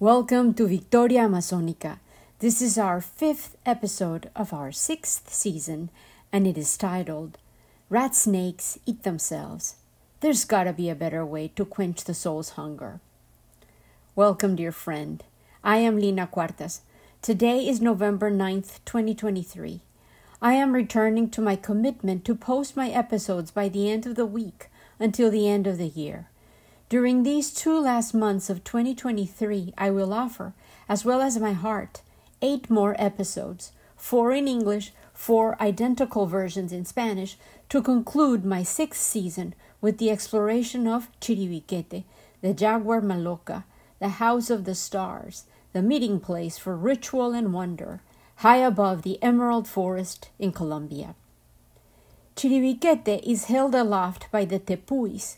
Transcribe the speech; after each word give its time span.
Welcome 0.00 0.54
to 0.54 0.66
Victoria 0.66 1.28
Amazonica. 1.28 1.98
This 2.38 2.62
is 2.62 2.78
our 2.78 3.02
fifth 3.02 3.58
episode 3.66 4.30
of 4.34 4.54
our 4.54 4.72
sixth 4.72 5.30
season, 5.30 5.90
and 6.32 6.46
it 6.46 6.56
is 6.56 6.78
titled 6.78 7.36
Rat 7.90 8.14
Snakes 8.14 8.78
Eat 8.86 9.02
Themselves. 9.02 9.74
There's 10.20 10.46
gotta 10.46 10.72
be 10.72 10.88
a 10.88 10.94
better 10.94 11.22
way 11.26 11.48
to 11.48 11.66
quench 11.66 12.04
the 12.04 12.14
soul's 12.14 12.56
hunger. 12.56 12.98
Welcome, 14.16 14.56
dear 14.56 14.72
friend. 14.72 15.22
I 15.62 15.76
am 15.76 15.96
Lina 15.96 16.26
Cuartas. 16.26 16.80
Today 17.20 17.68
is 17.68 17.82
November 17.82 18.30
9th, 18.30 18.80
2023. 18.86 19.82
I 20.40 20.54
am 20.54 20.72
returning 20.72 21.28
to 21.28 21.42
my 21.42 21.56
commitment 21.56 22.24
to 22.24 22.34
post 22.34 22.74
my 22.74 22.88
episodes 22.88 23.50
by 23.50 23.68
the 23.68 23.90
end 23.90 24.06
of 24.06 24.14
the 24.14 24.24
week 24.24 24.70
until 24.98 25.30
the 25.30 25.46
end 25.46 25.66
of 25.66 25.76
the 25.76 25.88
year. 25.88 26.30
During 26.90 27.22
these 27.22 27.52
two 27.52 27.78
last 27.78 28.14
months 28.14 28.50
of 28.50 28.64
2023, 28.64 29.74
I 29.78 29.90
will 29.90 30.12
offer, 30.12 30.54
as 30.88 31.04
well 31.04 31.22
as 31.22 31.38
my 31.38 31.52
heart, 31.52 32.02
eight 32.42 32.68
more 32.68 32.96
episodes, 32.98 33.70
four 33.94 34.32
in 34.32 34.48
English, 34.48 34.92
four 35.14 35.56
identical 35.62 36.26
versions 36.26 36.72
in 36.72 36.84
Spanish, 36.84 37.38
to 37.68 37.80
conclude 37.80 38.44
my 38.44 38.64
sixth 38.64 39.02
season 39.02 39.54
with 39.80 39.98
the 39.98 40.10
exploration 40.10 40.88
of 40.88 41.08
Chiribiquete, 41.20 42.02
the 42.40 42.52
Jaguar 42.52 43.00
Maloca, 43.00 43.62
the 44.00 44.18
House 44.18 44.50
of 44.50 44.64
the 44.64 44.74
Stars, 44.74 45.44
the 45.72 45.82
meeting 45.82 46.18
place 46.18 46.58
for 46.58 46.76
ritual 46.76 47.34
and 47.34 47.52
wonder, 47.52 48.00
high 48.38 48.56
above 48.56 49.02
the 49.02 49.22
emerald 49.22 49.68
forest 49.68 50.30
in 50.40 50.50
Colombia. 50.50 51.14
Chiribiquete 52.34 53.22
is 53.22 53.44
held 53.44 53.76
aloft 53.76 54.28
by 54.32 54.44
the 54.44 54.58
tepuis, 54.58 55.36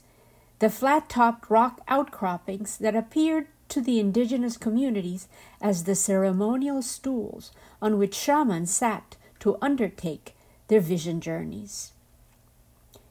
the 0.63 0.71
flat 0.71 1.09
topped 1.09 1.51
rock 1.51 1.81
outcroppings 1.89 2.79
that 2.79 2.95
appeared 2.95 3.49
to 3.69 3.81
the 3.81 3.99
indigenous 3.99 4.57
communities 4.57 5.27
as 5.61 5.83
the 5.83 5.95
ceremonial 5.97 6.81
stools 6.81 7.51
on 7.83 7.99
which 7.99 8.15
shamans 8.15 8.71
sat 8.71 9.17
to 9.41 9.59
undertake 9.61 10.37
their 10.69 10.79
vision 10.79 11.21
journeys. 11.21 11.91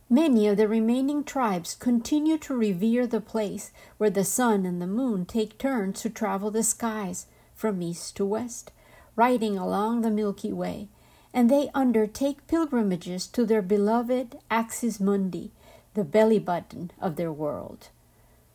Many 0.09 0.47
of 0.47 0.55
the 0.55 0.69
remaining 0.69 1.25
tribes 1.25 1.75
continue 1.75 2.37
to 2.37 2.55
revere 2.55 3.05
the 3.05 3.19
place 3.19 3.73
where 3.97 4.09
the 4.09 4.23
sun 4.23 4.65
and 4.65 4.81
the 4.81 4.87
moon 4.87 5.25
take 5.25 5.57
turns 5.57 6.01
to 6.03 6.09
travel 6.09 6.51
the 6.51 6.63
skies 6.63 7.27
from 7.53 7.81
east 7.81 8.15
to 8.15 8.23
west 8.23 8.71
riding 9.17 9.57
along 9.57 10.01
the 10.01 10.09
Milky 10.09 10.53
Way, 10.53 10.87
and 11.33 11.51
they 11.51 11.69
undertake 11.73 12.47
pilgrimages 12.47 13.27
to 13.27 13.45
their 13.45 13.61
beloved 13.61 14.37
Axis 14.49 15.01
Mundi, 15.01 15.51
the 15.93 16.03
belly 16.03 16.39
button 16.39 16.91
of 16.99 17.15
their 17.15 17.31
world. 17.31 17.89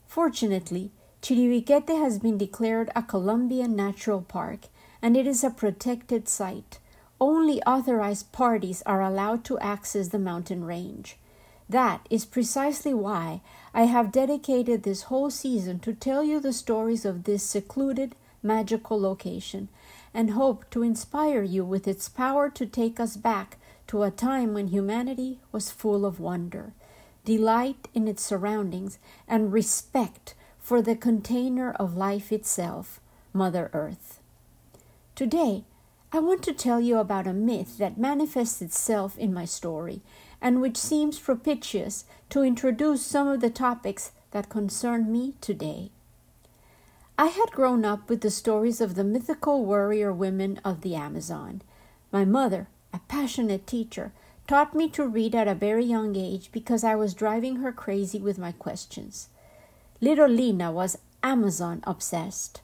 Fortunately, 0.07 0.91
Chiribiquete 1.23 1.99
has 1.99 2.19
been 2.19 2.39
declared 2.39 2.91
a 2.95 3.03
Colombian 3.03 3.75
Natural 3.75 4.23
Park 4.23 4.67
and 5.03 5.17
it 5.17 5.27
is 5.27 5.43
a 5.45 5.51
protected 5.51 6.29
site. 6.29 6.79
Only 7.21 7.63
authorized 7.63 8.33
parties 8.33 8.83
are 8.87 9.03
allowed 9.03 9.45
to 9.45 9.59
access 9.59 10.09
the 10.09 10.19
mountain 10.19 10.65
range. 10.65 11.17
That 11.69 12.07
is 12.11 12.25
precisely 12.25 12.95
why 12.95 13.41
I 13.75 13.85
have 13.85 14.13
dedicated 14.13 14.83
this 14.83 15.03
whole 15.03 15.31
season 15.31 15.81
to 15.81 15.93
tell 15.93 16.23
you 16.23 16.39
the 16.39 16.53
stories 16.53 17.05
of 17.05 17.25
this 17.25 17.43
secluded, 17.43 18.15
magical 18.43 19.01
location 19.01 19.69
and 20.15 20.31
hope 20.31 20.65
to 20.71 20.83
inspire 20.83 21.43
you 21.43 21.65
with 21.65 21.89
its 21.89 22.09
power 22.09 22.49
to 22.51 22.65
take 22.67 23.01
us 23.01 23.17
back 23.17 23.59
to 23.89 24.03
a 24.03 24.11
time 24.11 24.55
when 24.55 24.69
humanity 24.69 25.41
was 25.53 25.71
full 25.71 26.07
of 26.07 26.21
wonder, 26.21 26.73
delight 27.27 27.89
in 27.93 28.09
its 28.09 28.23
surroundings, 28.23 28.99
and 29.29 29.53
respect 29.53 30.35
for 30.59 30.81
the 30.81 30.97
container 30.97 31.73
of 31.73 31.97
life 31.97 32.33
itself, 32.33 33.01
Mother 33.35 33.69
Earth. 33.75 34.21
Today, 35.15 35.65
I 36.13 36.21
want 36.21 36.43
to 36.45 36.53
tell 36.53 36.81
you 36.81 36.99
about 36.99 37.27
a 37.27 37.35
myth 37.35 37.79
that 37.79 37.99
manifests 37.99 38.63
itself 38.63 39.19
in 39.19 39.35
my 39.35 39.45
story 39.45 40.01
and 40.41 40.61
which 40.61 40.77
seems 40.77 41.19
propitious 41.19 42.05
to 42.31 42.43
introduce 42.43 43.05
some 43.05 43.27
of 43.27 43.41
the 43.41 43.51
topics 43.51 44.13
that 44.31 44.49
concern 44.49 45.11
me 45.11 45.35
today. 45.41 45.91
I 47.19 47.27
had 47.27 47.51
grown 47.51 47.85
up 47.85 48.09
with 48.09 48.21
the 48.21 48.31
stories 48.31 48.81
of 48.81 48.95
the 48.95 49.05
mythical 49.05 49.65
warrior 49.65 50.13
women 50.13 50.61
of 50.65 50.83
the 50.83 50.95
Amazon. 50.95 51.63
My 52.13 52.25
mother, 52.25 52.69
a 52.93 53.01
passionate 53.09 53.67
teacher, 53.67 54.13
taught 54.47 54.75
me 54.75 54.89
to 54.91 55.07
read 55.07 55.35
at 55.35 55.49
a 55.49 55.55
very 55.55 55.85
young 55.85 56.17
age 56.17 56.51
because 56.53 56.85
I 56.85 56.95
was 56.95 57.15
driving 57.15 57.57
her 57.57 57.73
crazy 57.73 58.19
with 58.19 58.39
my 58.39 58.53
questions. 58.53 59.29
Little 60.01 60.29
Lina 60.29 60.71
was 60.71 60.99
Amazon 61.23 61.83
obsessed. 61.85 62.61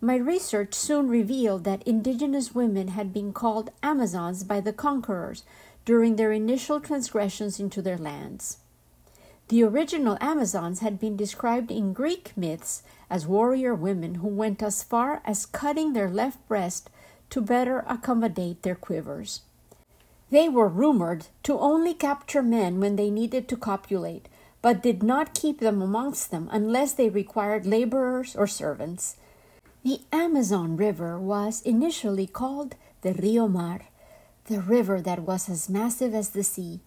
My 0.00 0.16
research 0.16 0.74
soon 0.74 1.08
revealed 1.08 1.64
that 1.64 1.82
indigenous 1.86 2.54
women 2.54 2.88
had 2.88 3.12
been 3.12 3.32
called 3.32 3.70
Amazons 3.82 4.44
by 4.44 4.60
the 4.60 4.72
conquerors 4.72 5.44
during 5.84 6.16
their 6.16 6.32
initial 6.32 6.80
transgressions 6.80 7.58
into 7.60 7.82
their 7.82 7.98
lands. 7.98 8.58
The 9.48 9.62
original 9.62 10.18
Amazons 10.20 10.80
had 10.80 10.98
been 10.98 11.16
described 11.16 11.70
in 11.70 11.92
Greek 11.92 12.32
myths 12.36 12.82
as 13.08 13.26
warrior 13.26 13.74
women 13.74 14.16
who 14.16 14.28
went 14.28 14.62
as 14.62 14.82
far 14.82 15.22
as 15.24 15.46
cutting 15.46 15.92
their 15.92 16.10
left 16.10 16.46
breast 16.48 16.90
to 17.30 17.40
better 17.40 17.84
accommodate 17.88 18.62
their 18.62 18.74
quivers. 18.74 19.42
They 20.28 20.48
were 20.48 20.68
rumored 20.68 21.28
to 21.44 21.58
only 21.58 21.94
capture 21.94 22.42
men 22.42 22.80
when 22.80 22.96
they 22.96 23.10
needed 23.10 23.48
to 23.48 23.56
copulate, 23.56 24.28
but 24.60 24.82
did 24.82 25.02
not 25.02 25.34
keep 25.34 25.60
them 25.60 25.80
amongst 25.80 26.32
them 26.32 26.48
unless 26.50 26.92
they 26.92 27.08
required 27.08 27.64
laborers 27.64 28.34
or 28.34 28.48
servants. 28.48 29.16
The 29.84 30.00
Amazon 30.10 30.76
River 30.76 31.16
was 31.16 31.62
initially 31.62 32.26
called 32.26 32.74
the 33.02 33.14
Rio 33.14 33.46
Mar, 33.46 33.82
the 34.46 34.60
river 34.60 35.00
that 35.00 35.20
was 35.20 35.48
as 35.48 35.68
massive 35.68 36.12
as 36.12 36.30
the 36.30 36.42
sea. 36.42 36.80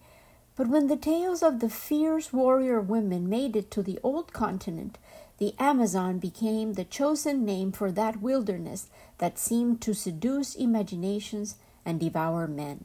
But 0.54 0.68
when 0.68 0.88
the 0.88 0.96
tales 0.96 1.42
of 1.42 1.60
the 1.60 1.70
fierce 1.70 2.34
warrior 2.34 2.78
women 2.78 3.26
made 3.26 3.56
it 3.56 3.70
to 3.70 3.82
the 3.82 3.98
old 4.02 4.34
continent, 4.34 4.98
the 5.38 5.54
Amazon 5.58 6.18
became 6.18 6.74
the 6.74 6.84
chosen 6.84 7.46
name 7.46 7.72
for 7.72 7.90
that 7.90 8.20
wilderness 8.20 8.90
that 9.16 9.38
seemed 9.38 9.80
to 9.80 9.94
seduce 9.94 10.54
imaginations 10.54 11.56
and 11.86 11.98
devour 11.98 12.46
men. 12.46 12.84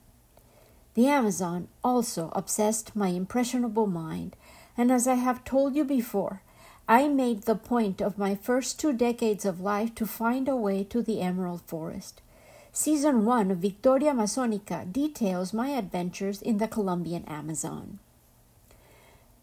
The 0.95 1.07
Amazon 1.07 1.67
also 1.83 2.31
obsessed 2.33 2.96
my 2.96 3.09
impressionable 3.09 3.85
mind, 3.87 4.35
and 4.78 4.91
as 4.91 5.08
I 5.08 5.16
have 5.16 5.43
told 5.43 5.75
you 5.75 5.84
before, 5.84 6.41
I 6.87 7.08
made 7.08 7.43
the 7.43 7.55
point 7.55 8.02
of 8.02 8.17
my 8.17 8.35
first 8.35 8.79
two 8.79 8.93
decades 8.93 9.46
of 9.46 9.59
life 9.59 9.93
to 9.96 10.05
find 10.05 10.47
a 10.47 10.55
way 10.55 10.84
to 10.85 11.02
the 11.02 11.22
Emerald 11.22 11.61
Forest. 11.67 12.22
Season 12.72 13.25
1 13.25 13.52
of 13.52 13.58
Victoria 13.58 14.11
Amazonica 14.11 14.91
details 14.91 15.53
my 15.53 15.70
adventures 15.70 16.41
in 16.41 16.58
the 16.58 16.67
Colombian 16.67 17.25
Amazon. 17.25 17.99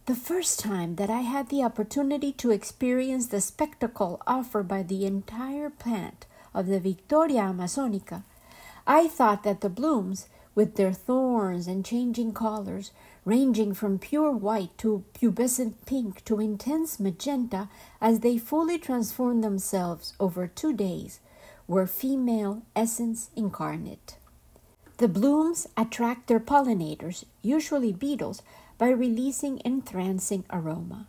The 0.06 0.14
first 0.14 0.60
time 0.60 0.96
that 0.96 1.10
I 1.10 1.20
had 1.20 1.48
the 1.48 1.62
opportunity 1.62 2.32
to 2.32 2.50
experience 2.50 3.26
the 3.28 3.40
spectacle 3.40 4.20
offered 4.26 4.68
by 4.68 4.82
the 4.82 5.06
entire 5.06 5.70
plant 5.70 6.26
of 6.54 6.66
the 6.66 6.80
Victoria 6.80 7.42
Amazonica, 7.42 8.22
I 8.86 9.08
thought 9.08 9.44
that 9.44 9.60
the 9.60 9.68
blooms, 9.68 10.28
with 10.54 10.76
their 10.76 10.92
thorns 10.92 11.66
and 11.66 11.84
changing 11.84 12.32
colors, 12.32 12.90
ranging 13.24 13.72
from 13.72 13.98
pure 13.98 14.32
white 14.32 14.76
to 14.78 15.04
pubescent 15.14 15.74
pink 15.86 16.24
to 16.24 16.40
intense 16.40 16.98
magenta 16.98 17.68
as 18.00 18.20
they 18.20 18.36
fully 18.38 18.78
transform 18.78 19.40
themselves 19.40 20.12
over 20.18 20.46
two 20.46 20.72
days, 20.72 21.20
were 21.66 21.86
female 21.86 22.62
essence 22.74 23.30
incarnate. 23.36 24.16
The 24.98 25.08
blooms 25.08 25.66
attract 25.76 26.28
their 26.28 26.40
pollinators, 26.40 27.24
usually 27.42 27.92
beetles, 27.92 28.42
by 28.78 28.90
releasing 28.90 29.60
entrancing 29.64 30.44
aroma. 30.50 31.06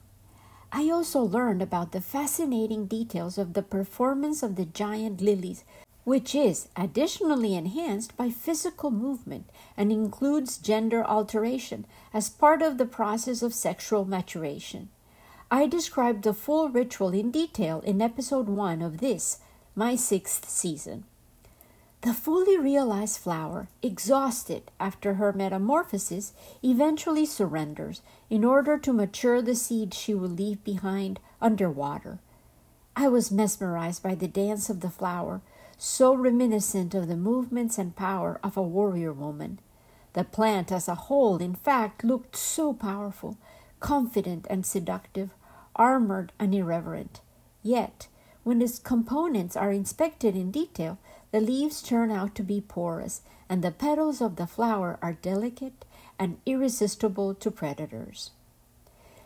I 0.72 0.90
also 0.90 1.22
learned 1.22 1.62
about 1.62 1.92
the 1.92 2.01
fascinating 2.01 2.88
details 2.88 3.38
of 3.38 3.54
the 3.54 3.62
performance 3.62 4.42
of 4.42 4.56
the 4.56 4.66
giant 4.66 5.22
lilies, 5.22 5.63
which 6.03 6.35
is 6.35 6.67
additionally 6.75 7.55
enhanced 7.55 8.15
by 8.17 8.29
physical 8.29 8.91
movement 8.91 9.50
and 9.77 9.91
includes 9.91 10.57
gender 10.57 11.03
alteration 11.05 11.85
as 12.13 12.29
part 12.29 12.61
of 12.61 12.77
the 12.77 12.85
process 12.85 13.41
of 13.41 13.53
sexual 13.53 14.05
maturation. 14.05 14.89
I 15.50 15.67
described 15.67 16.23
the 16.23 16.33
full 16.33 16.69
ritual 16.69 17.09
in 17.09 17.31
detail 17.31 17.79
in 17.81 18.01
episode 18.01 18.47
1 18.47 18.81
of 18.81 18.97
this, 18.97 19.39
my 19.75 19.95
sixth 19.95 20.50
season. 20.50 21.05
The 22.01 22.13
fully 22.13 22.57
realized 22.57 23.19
flower, 23.19 23.69
exhausted 23.81 24.71
after 24.77 25.13
her 25.13 25.31
metamorphosis, 25.31 26.33
eventually 26.61 27.25
surrenders 27.25 28.01
in 28.29 28.44
order 28.44 28.77
to 28.77 28.91
mature 28.91 29.41
the 29.41 29.56
seed 29.56 29.94
she 29.94 30.13
will 30.13 30.27
leave 30.27 30.61
behind 30.65 31.21
underwater. 31.41 32.19
I 32.94 33.07
was 33.07 33.31
mesmerized 33.31 34.03
by 34.03 34.15
the 34.15 34.27
dance 34.27 34.69
of 34.69 34.81
the 34.81 34.89
flower, 34.89 35.41
so 35.77 36.13
reminiscent 36.13 36.93
of 36.93 37.07
the 37.07 37.15
movements 37.15 37.77
and 37.77 37.95
power 37.95 38.39
of 38.43 38.57
a 38.57 38.61
warrior 38.61 39.13
woman. 39.13 39.59
The 40.13 40.23
plant 40.23 40.71
as 40.71 40.87
a 40.87 40.95
whole, 40.95 41.37
in 41.37 41.55
fact, 41.55 42.03
looked 42.03 42.35
so 42.35 42.73
powerful, 42.73 43.37
confident 43.79 44.45
and 44.49 44.65
seductive, 44.65 45.31
armored 45.75 46.31
and 46.39 46.53
irreverent. 46.53 47.21
Yet, 47.63 48.07
when 48.43 48.61
its 48.61 48.77
components 48.77 49.55
are 49.55 49.71
inspected 49.71 50.35
in 50.35 50.51
detail, 50.51 50.97
the 51.31 51.41
leaves 51.41 51.81
turn 51.81 52.11
out 52.11 52.35
to 52.35 52.43
be 52.43 52.61
porous, 52.61 53.21
and 53.49 53.63
the 53.63 53.71
petals 53.71 54.21
of 54.21 54.35
the 54.35 54.47
flower 54.47 54.99
are 55.01 55.13
delicate 55.13 55.85
and 56.19 56.37
irresistible 56.45 57.33
to 57.35 57.49
predators. 57.49 58.31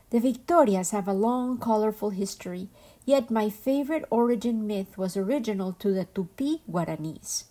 The 0.10 0.20
Victorias 0.20 0.92
have 0.92 1.08
a 1.08 1.14
long, 1.14 1.58
colorful 1.58 2.12
history, 2.12 2.70
yet 3.08 3.32
my 3.32 3.50
favorite 3.50 4.04
origin 4.12 4.68
myth 4.68 4.98
was 4.98 5.16
original 5.16 5.72
to 5.72 5.94
the 5.94 6.06
Tupi 6.14 6.60
Guaranis. 6.70 7.46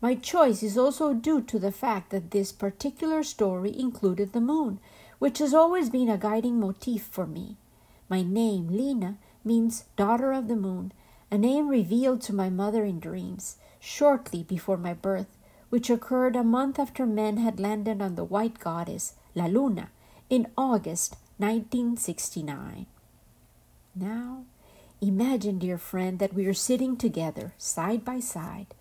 My 0.00 0.14
choice 0.14 0.62
is 0.62 0.78
also 0.78 1.12
due 1.12 1.42
to 1.42 1.58
the 1.58 1.72
fact 1.72 2.10
that 2.10 2.30
this 2.30 2.52
particular 2.52 3.24
story 3.24 3.76
included 3.76 4.32
the 4.32 4.40
moon, 4.40 4.78
which 5.18 5.38
has 5.40 5.52
always 5.52 5.90
been 5.90 6.08
a 6.08 6.16
guiding 6.16 6.60
motif 6.60 7.02
for 7.02 7.26
me. 7.26 7.56
My 8.08 8.22
name, 8.22 8.68
Lina, 8.68 9.18
means 9.44 9.84
daughter 9.96 10.32
of 10.32 10.46
the 10.46 10.54
moon, 10.54 10.92
a 11.28 11.36
name 11.36 11.66
revealed 11.68 12.22
to 12.22 12.32
my 12.32 12.48
mother 12.48 12.84
in 12.84 13.00
dreams, 13.00 13.56
shortly 13.80 14.44
before 14.44 14.76
my 14.76 14.94
birth, 14.94 15.36
which 15.70 15.90
occurred 15.90 16.36
a 16.36 16.44
month 16.44 16.78
after 16.78 17.04
men 17.04 17.36
had 17.36 17.58
landed 17.58 18.00
on 18.00 18.14
the 18.14 18.24
white 18.24 18.60
goddess, 18.60 19.14
La 19.34 19.46
Luna, 19.46 19.90
in 20.28 20.46
August 20.56 21.16
1969. 21.38 22.86
Now, 23.96 24.44
imagine, 25.00 25.58
dear 25.58 25.78
friend, 25.78 26.18
that 26.18 26.34
we 26.34 26.46
are 26.46 26.54
sitting 26.54 26.96
together, 26.96 27.54
side 27.58 28.04
by 28.04 28.20
side, 28.20 28.74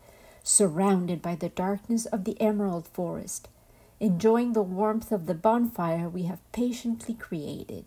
surrounded 0.43 1.21
by 1.21 1.35
the 1.35 1.49
darkness 1.49 2.05
of 2.07 2.23
the 2.23 2.39
emerald 2.41 2.87
forest, 2.87 3.47
enjoying 3.99 4.53
the 4.53 4.61
warmth 4.61 5.11
of 5.11 5.25
the 5.25 5.33
bonfire 5.33 6.09
we 6.09 6.23
have 6.23 6.39
patiently 6.51 7.13
created. 7.13 7.85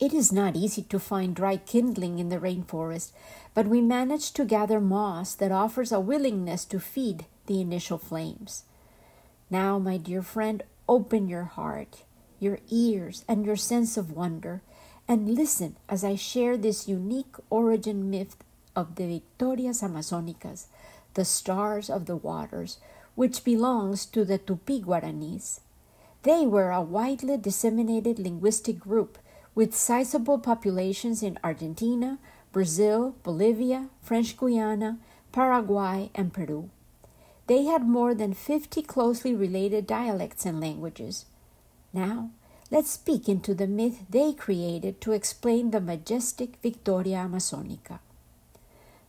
It 0.00 0.12
is 0.12 0.32
not 0.32 0.56
easy 0.56 0.82
to 0.82 0.98
find 0.98 1.34
dry 1.34 1.56
kindling 1.58 2.18
in 2.18 2.28
the 2.28 2.40
rainforest, 2.40 3.12
but 3.54 3.66
we 3.66 3.80
manage 3.80 4.32
to 4.32 4.44
gather 4.44 4.80
moss 4.80 5.34
that 5.34 5.52
offers 5.52 5.92
a 5.92 6.00
willingness 6.00 6.64
to 6.66 6.80
feed 6.80 7.26
the 7.46 7.60
initial 7.60 7.98
flames. 7.98 8.64
Now, 9.50 9.78
my 9.78 9.96
dear 9.96 10.22
friend, 10.22 10.62
open 10.88 11.28
your 11.28 11.44
heart 11.44 12.02
your 12.42 12.58
ears, 12.70 13.24
and 13.28 13.46
your 13.46 13.54
sense 13.54 13.96
of 13.96 14.10
wonder, 14.10 14.60
and 15.08 15.34
listen 15.34 15.76
as 15.88 16.04
I 16.04 16.16
share 16.16 16.56
this 16.56 16.88
unique 16.88 17.36
origin 17.50 18.10
myth 18.10 18.36
of 18.74 18.94
the 18.94 19.06
Victorias 19.06 19.82
Amazonicas, 19.82 20.66
the 21.14 21.24
stars 21.24 21.90
of 21.90 22.06
the 22.06 22.16
waters, 22.16 22.78
which 23.14 23.44
belongs 23.44 24.06
to 24.06 24.24
the 24.24 24.38
Tupi 24.38 24.82
Guaranis. 24.82 25.60
They 26.22 26.46
were 26.46 26.70
a 26.70 26.80
widely 26.80 27.36
disseminated 27.36 28.18
linguistic 28.18 28.78
group 28.78 29.18
with 29.54 29.74
sizable 29.74 30.38
populations 30.38 31.22
in 31.22 31.38
Argentina, 31.44 32.18
Brazil, 32.52 33.14
Bolivia, 33.22 33.88
French 34.00 34.36
Guiana, 34.36 34.98
Paraguay, 35.32 36.10
and 36.14 36.32
Peru. 36.32 36.70
They 37.48 37.64
had 37.64 37.82
more 37.86 38.14
than 38.14 38.34
50 38.34 38.82
closely 38.82 39.34
related 39.34 39.86
dialects 39.86 40.46
and 40.46 40.60
languages. 40.60 41.26
Now, 41.92 42.30
let's 42.72 42.90
speak 42.90 43.28
into 43.28 43.54
the 43.54 43.66
myth 43.66 43.98
they 44.08 44.32
created 44.32 44.98
to 44.98 45.12
explain 45.12 45.70
the 45.70 45.80
majestic 45.80 46.56
Victoria 46.62 47.18
Amazonica. 47.18 47.98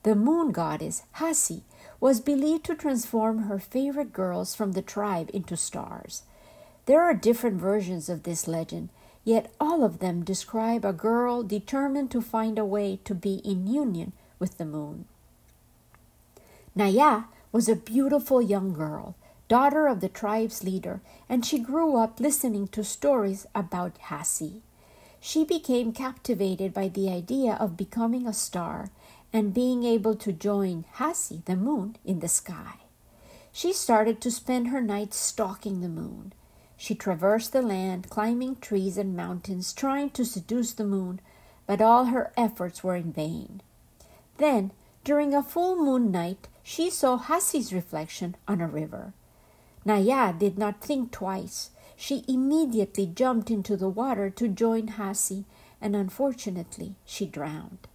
The 0.03 0.15
moon 0.15 0.51
goddess, 0.51 1.03
Jaci, 1.15 1.61
was 2.01 2.19
believed 2.19 2.65
to 2.65 2.75
transform 2.75 3.43
her 3.43 3.59
favorite 3.59 4.11
girls 4.11 4.53
from 4.53 4.73
the 4.73 4.81
tribe 4.81 5.31
into 5.33 5.55
stars. 5.55 6.23
There 6.87 7.01
are 7.01 7.13
different 7.13 7.61
versions 7.61 8.09
of 8.09 8.23
this 8.23 8.49
legend, 8.49 8.89
yet 9.23 9.49
all 9.61 9.85
of 9.85 9.99
them 9.99 10.25
describe 10.25 10.83
a 10.83 10.91
girl 10.91 11.41
determined 11.41 12.11
to 12.11 12.21
find 12.21 12.59
a 12.59 12.65
way 12.65 12.99
to 13.05 13.15
be 13.15 13.35
in 13.45 13.67
union 13.67 14.11
with 14.39 14.57
the 14.57 14.65
moon. 14.65 15.05
Naya 16.75 17.23
was 17.53 17.69
a 17.69 17.77
beautiful 17.77 18.41
young 18.41 18.73
girl 18.73 19.15
daughter 19.47 19.87
of 19.87 19.99
the 19.99 20.09
tribe's 20.09 20.63
leader, 20.63 21.01
and 21.29 21.45
she 21.45 21.59
grew 21.59 21.97
up 21.97 22.19
listening 22.19 22.67
to 22.69 22.83
stories 22.83 23.45
about 23.53 23.99
Jaci. 24.09 24.61
She 25.19 25.43
became 25.43 25.93
captivated 25.93 26.73
by 26.73 26.87
the 26.87 27.09
idea 27.09 27.53
of 27.53 27.77
becoming 27.77 28.27
a 28.27 28.33
star 28.33 28.89
and 29.31 29.53
being 29.53 29.83
able 29.83 30.15
to 30.15 30.31
join 30.31 30.85
Jaci, 30.97 31.43
the 31.45 31.55
moon, 31.55 31.97
in 32.05 32.19
the 32.19 32.27
sky. 32.27 32.75
She 33.51 33.73
started 33.73 34.19
to 34.21 34.31
spend 34.31 34.67
her 34.67 34.81
nights 34.81 35.17
stalking 35.17 35.81
the 35.81 35.89
moon. 35.89 36.33
She 36.75 36.95
traversed 36.95 37.53
the 37.53 37.61
land, 37.61 38.09
climbing 38.09 38.57
trees 38.57 38.97
and 38.97 39.15
mountains, 39.15 39.73
trying 39.73 40.09
to 40.11 40.25
seduce 40.25 40.73
the 40.73 40.83
moon, 40.83 41.21
but 41.65 41.81
all 41.81 42.05
her 42.05 42.33
efforts 42.35 42.83
were 42.83 42.95
in 42.95 43.13
vain. 43.13 43.61
Then, 44.37 44.71
during 45.03 45.33
a 45.33 45.43
full 45.43 45.75
moon 45.75 46.11
night, 46.11 46.47
she 46.63 46.89
saw 46.89 47.17
Jaci's 47.17 47.73
reflection 47.73 48.35
on 48.47 48.59
a 48.59 48.67
river. 48.67 49.13
Naya 49.85 50.33
did 50.33 50.57
not 50.57 50.81
think 50.81 51.11
twice. 51.11 51.71
She 51.95 52.23
immediately 52.27 53.05
jumped 53.05 53.51
into 53.51 53.77
the 53.77 53.89
water 53.89 54.29
to 54.29 54.47
join 54.47 54.87
Jaci, 54.87 55.45
and 55.81 55.95
unfortunately 55.95 56.95
she 57.05 57.25
drowned. 57.25 57.87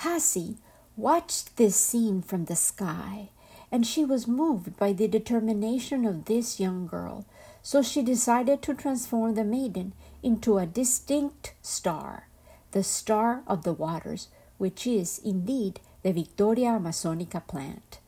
Jaci 0.00 0.56
watched 0.96 1.56
this 1.56 1.76
scene 1.76 2.22
from 2.22 2.44
the 2.44 2.56
sky, 2.56 3.30
and 3.70 3.86
she 3.86 4.04
was 4.04 4.28
moved 4.28 4.76
by 4.76 4.92
the 4.92 5.08
determination 5.08 6.04
of 6.04 6.26
this 6.26 6.60
young 6.60 6.86
girl, 6.86 7.24
so 7.62 7.82
she 7.82 8.02
decided 8.02 8.62
to 8.62 8.74
transform 8.74 9.34
the 9.34 9.44
maiden 9.44 9.92
into 10.22 10.58
a 10.58 10.66
distinct 10.66 11.54
star, 11.62 12.28
the 12.72 12.82
star 12.82 13.42
of 13.46 13.62
the 13.62 13.72
waters, 13.72 14.28
which 14.58 14.86
is 14.86 15.20
indeed 15.24 15.80
the 16.02 16.12
Victoria 16.12 16.70
Amazonica 16.70 17.46
plant. 17.46 17.98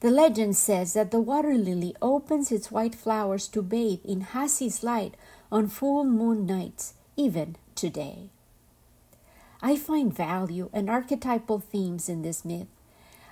The 0.00 0.10
legend 0.10 0.56
says 0.56 0.94
that 0.94 1.10
the 1.10 1.20
water 1.20 1.54
lily 1.54 1.94
opens 2.00 2.50
its 2.50 2.70
white 2.70 2.94
flowers 2.94 3.46
to 3.48 3.60
bathe 3.60 4.00
in 4.02 4.24
Jaci's 4.32 4.82
light 4.82 5.14
on 5.52 5.68
full 5.68 6.04
moon 6.04 6.46
nights, 6.46 6.94
even 7.16 7.56
today. 7.74 8.30
I 9.60 9.76
find 9.76 10.14
value 10.14 10.70
and 10.72 10.88
archetypal 10.88 11.58
themes 11.60 12.08
in 12.08 12.22
this 12.22 12.46
myth. 12.46 12.68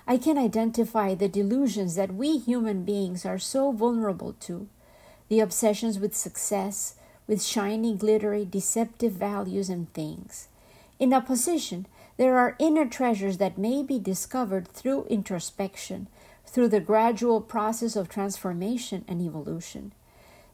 I 0.05 0.17
can 0.17 0.37
identify 0.37 1.15
the 1.15 1.27
delusions 1.27 1.95
that 1.95 2.13
we 2.13 2.37
human 2.37 2.83
beings 2.83 3.25
are 3.25 3.39
so 3.39 3.71
vulnerable 3.71 4.33
to 4.41 4.67
the 5.27 5.39
obsessions 5.39 5.97
with 5.97 6.15
success, 6.15 6.95
with 7.25 7.43
shiny, 7.43 7.95
glittery, 7.95 8.45
deceptive 8.45 9.13
values 9.13 9.69
and 9.69 9.91
things. 9.93 10.49
In 10.99 11.15
opposition, 11.15 11.87
there 12.17 12.37
are 12.37 12.55
inner 12.59 12.85
treasures 12.85 13.37
that 13.37 13.57
may 13.57 13.81
be 13.81 13.97
discovered 13.97 14.67
through 14.67 15.05
introspection 15.09 16.07
through 16.49 16.67
the 16.69 16.79
gradual 16.79 17.41
process 17.41 17.95
of 17.95 18.09
transformation 18.09 19.05
and 19.07 19.21
evolution. 19.21 19.93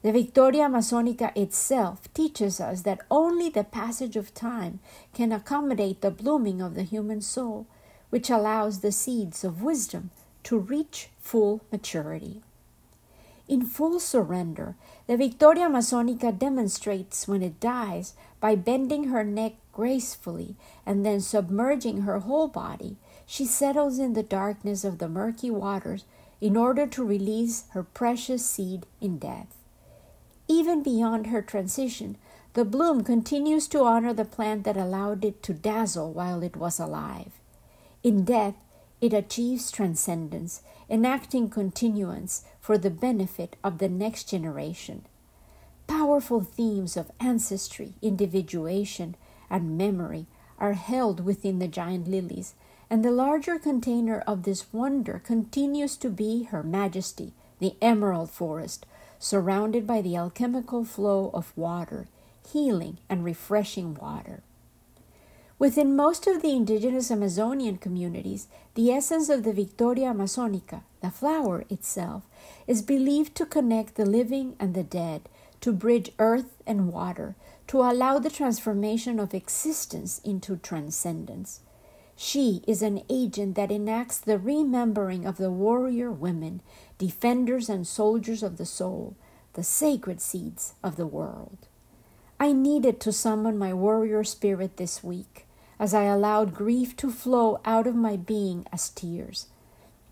The 0.01 0.11
Victoria 0.11 0.65
Amazonica 0.65 1.35
itself 1.35 2.13
teaches 2.13 2.59
us 2.59 2.81
that 2.81 3.01
only 3.09 3.49
the 3.49 3.63
passage 3.63 4.15
of 4.15 4.33
time 4.33 4.79
can 5.13 5.31
accommodate 5.31 6.01
the 6.01 6.11
blooming 6.11 6.61
of 6.61 6.75
the 6.75 6.83
human 6.83 7.21
soul, 7.21 7.65
which 8.11 8.29
allows 8.29 8.81
the 8.81 8.91
seeds 8.91 9.43
of 9.43 9.63
wisdom 9.63 10.11
to 10.43 10.59
reach 10.59 11.09
full 11.17 11.61
maturity. 11.71 12.43
In 13.47 13.63
full 13.65 13.99
surrender, 13.99 14.75
the 15.07 15.17
Victoria 15.17 15.69
Amazonica 15.69 16.37
demonstrates 16.37 17.27
when 17.27 17.41
it 17.41 17.59
dies 17.59 18.13
by 18.39 18.55
bending 18.55 19.05
her 19.05 19.23
neck 19.23 19.53
gracefully 19.71 20.55
and 20.85 21.05
then 21.05 21.19
submerging 21.19 22.01
her 22.01 22.19
whole 22.19 22.47
body 22.47 22.97
she 23.25 23.46
settles 23.46 24.00
in 24.00 24.13
the 24.13 24.24
darkness 24.24 24.84
of 24.84 24.98
the 25.00 25.10
murky 25.10 25.50
waters 25.50 26.05
in 26.39 26.55
order 26.55 26.86
to 26.86 27.03
release 27.03 27.65
her 27.72 27.84
precious 27.84 28.46
seed 28.46 28.86
in 29.01 29.17
death. 29.17 29.55
Even 30.48 30.84
beyond 30.84 31.27
her 31.27 31.41
transition, 31.41 32.17
the 32.53 32.65
bloom 32.65 33.03
continues 33.03 33.67
to 33.67 33.84
honor 33.84 34.13
the 34.13 34.25
plant 34.25 34.63
that 34.63 34.77
allowed 34.77 35.25
it 35.25 35.41
to 35.44 35.53
dazzle 35.53 36.13
while 36.13 36.44
it 36.44 36.55
was 36.55 36.79
alive. 36.79 37.32
In 38.03 38.24
death, 38.24 38.55
it 39.01 39.12
achieves 39.12 39.72
transcendence, 39.72 40.62
enacting 40.89 41.50
continuance 41.50 42.44
for 42.62 42.77
the 42.77 42.91
benefit 42.91 43.55
of 43.63 43.79
the 43.79 43.89
next 43.89 44.29
generation. 44.29 45.05
Powerful 45.88 46.41
themes 46.41 46.96
of 46.96 47.12
ancestry, 47.20 47.94
individuation, 48.01 49.15
and 49.50 49.77
memory 49.77 50.27
are 50.58 50.74
held 50.74 51.25
within 51.25 51.60
the 51.60 51.67
giant 51.67 52.08
lilies 52.08 52.53
and 52.95 53.03
the 53.03 53.11
larger 53.11 53.59
container 53.59 54.23
of 54.25 54.43
this 54.43 54.71
wonder 54.71 55.21
continues 55.25 55.97
to 55.97 56.09
be 56.09 56.43
Her 56.43 56.63
Majesty, 56.63 57.33
the 57.59 57.75
Emerald 57.81 58.31
Forest, 58.31 58.85
surrounded 59.19 59.85
by 59.85 60.01
the 60.01 60.15
alchemical 60.15 60.85
flow 60.85 61.29
of 61.33 61.51
water, 61.57 62.07
healing 62.53 62.99
and 63.09 63.25
refreshing 63.25 63.95
water. 63.95 64.43
Within 65.59 65.93
most 65.93 66.25
of 66.25 66.41
the 66.41 66.55
indigenous 66.55 67.11
Amazonian 67.11 67.79
communities, 67.79 68.47
the 68.75 68.93
essence 68.93 69.27
of 69.27 69.43
the 69.43 69.51
Victoria 69.51 70.13
Amazonica, 70.13 70.83
the 71.01 71.11
flower 71.11 71.65
itself, 71.69 72.23
is 72.65 72.81
believed 72.81 73.35
to 73.35 73.45
connect 73.45 73.95
the 73.95 74.05
living 74.05 74.55
and 74.57 74.73
the 74.73 74.83
dead, 74.83 75.27
to 75.59 75.73
bridge 75.73 76.13
earth 76.17 76.63
and 76.65 76.93
water, 76.93 77.35
to 77.67 77.81
allow 77.81 78.19
the 78.19 78.29
transformation 78.29 79.19
of 79.19 79.33
existence 79.33 80.21
into 80.23 80.55
transcendence. 80.55 81.59
She 82.15 82.62
is 82.65 82.81
an 82.81 83.03
agent 83.10 83.55
that 83.55 83.72
enacts 83.72 84.17
the 84.17 84.39
remembering 84.39 85.25
of 85.25 85.38
the 85.38 85.51
warrior 85.51 86.12
women, 86.12 86.62
defenders 86.98 87.69
and 87.69 87.86
soldiers 87.86 88.41
of 88.41 88.57
the 88.57 88.65
soul, 88.65 89.15
the 89.53 89.63
sacred 89.63 90.22
seeds 90.22 90.74
of 90.84 90.95
the 90.95 91.07
world. 91.07 91.57
I 92.39 92.51
needed 92.51 93.00
to 93.01 93.12
summon 93.12 93.57
my 93.57 93.74
warrior 93.74 94.24
spirit 94.24 94.77
this 94.77 95.03
week 95.03 95.45
as 95.79 95.93
I 95.93 96.03
allowed 96.03 96.53
grief 96.53 96.95
to 96.98 97.12
flow 97.12 97.60
out 97.65 97.88
of 97.88 97.95
my 97.95 98.15
being 98.15 98.65
as 98.72 98.89
tears. 98.89 99.48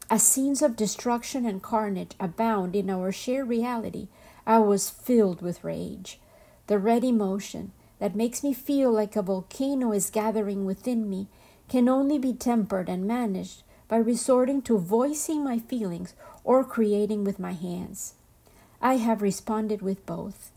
As 0.10 0.24
scenes 0.24 0.62
of 0.62 0.76
destruction 0.76 1.46
and 1.46 1.64
carnage 1.64 2.12
abound 2.20 2.76
in 2.76 2.90
our 2.90 3.12
shared 3.12 3.48
reality, 3.48 4.10
I 4.46 4.60
was 4.60 4.90
filled 4.90 5.42
with 5.42 5.64
rage. 5.64 6.20
The 6.68 6.80
red 6.80 7.04
emotion 7.04 7.72
that 8.00 8.16
makes 8.16 8.44
me 8.44 8.54
feel 8.54 8.92
like 8.92 9.16
a 9.16 9.22
volcano 9.22 9.94
is 9.94 10.10
gathering 10.10 10.66
within 10.66 11.10
me 11.10 11.28
can 11.68 11.90
only 11.90 12.18
be 12.18 12.34
tempered 12.34 12.90
and 12.90 13.06
managed 13.06 13.64
by 13.88 13.98
resorting 13.98 14.62
to 14.64 14.78
voicing 14.78 15.44
my 15.44 15.60
feelings 15.60 16.14
or 16.44 16.64
creating 16.64 17.24
with 17.24 17.40
my 17.40 17.54
hands. 17.54 18.16
I 18.82 18.98
have 18.98 19.22
responded 19.22 19.82
with 19.82 20.06
both. 20.06 20.52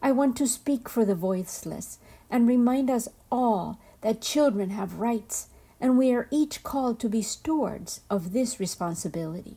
I 0.00 0.12
want 0.12 0.36
to 0.36 0.46
speak 0.46 0.88
for 0.88 1.04
the 1.04 1.14
voiceless 1.14 1.98
and 2.30 2.46
remind 2.46 2.90
us 2.90 3.08
all 3.30 3.78
that 4.00 4.20
children 4.20 4.70
have 4.70 5.00
rights 5.00 5.48
and 5.80 5.98
we 5.98 6.12
are 6.12 6.28
each 6.30 6.62
called 6.62 7.00
to 7.00 7.08
be 7.08 7.22
stewards 7.22 8.00
of 8.08 8.32
this 8.32 8.60
responsibility. 8.60 9.56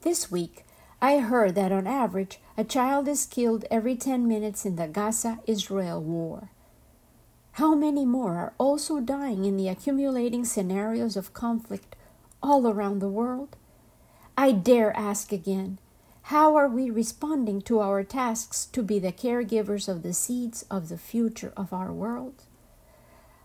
This 0.00 0.30
week, 0.30 0.64
I 1.02 1.18
heard 1.18 1.54
that 1.56 1.72
on 1.72 1.86
average, 1.86 2.40
a 2.56 2.64
child 2.64 3.06
is 3.06 3.26
killed 3.26 3.66
every 3.70 3.96
10 3.96 4.26
minutes 4.26 4.64
in 4.64 4.76
the 4.76 4.88
Gaza 4.88 5.40
Israel 5.46 6.02
war. 6.02 6.48
How 7.60 7.74
many 7.74 8.06
more 8.06 8.38
are 8.38 8.54
also 8.56 9.00
dying 9.00 9.44
in 9.44 9.58
the 9.58 9.68
accumulating 9.68 10.46
scenarios 10.46 11.14
of 11.14 11.34
conflict 11.34 11.94
all 12.42 12.66
around 12.66 13.00
the 13.00 13.10
world? 13.10 13.54
I 14.34 14.50
dare 14.52 14.96
ask 14.96 15.30
again 15.30 15.78
how 16.32 16.56
are 16.56 16.68
we 16.68 16.88
responding 16.88 17.60
to 17.68 17.80
our 17.80 18.02
tasks 18.02 18.64
to 18.72 18.82
be 18.82 18.98
the 18.98 19.12
caregivers 19.12 19.90
of 19.90 20.02
the 20.02 20.14
seeds 20.14 20.64
of 20.70 20.88
the 20.88 20.96
future 20.96 21.52
of 21.54 21.74
our 21.74 21.92
world? 21.92 22.44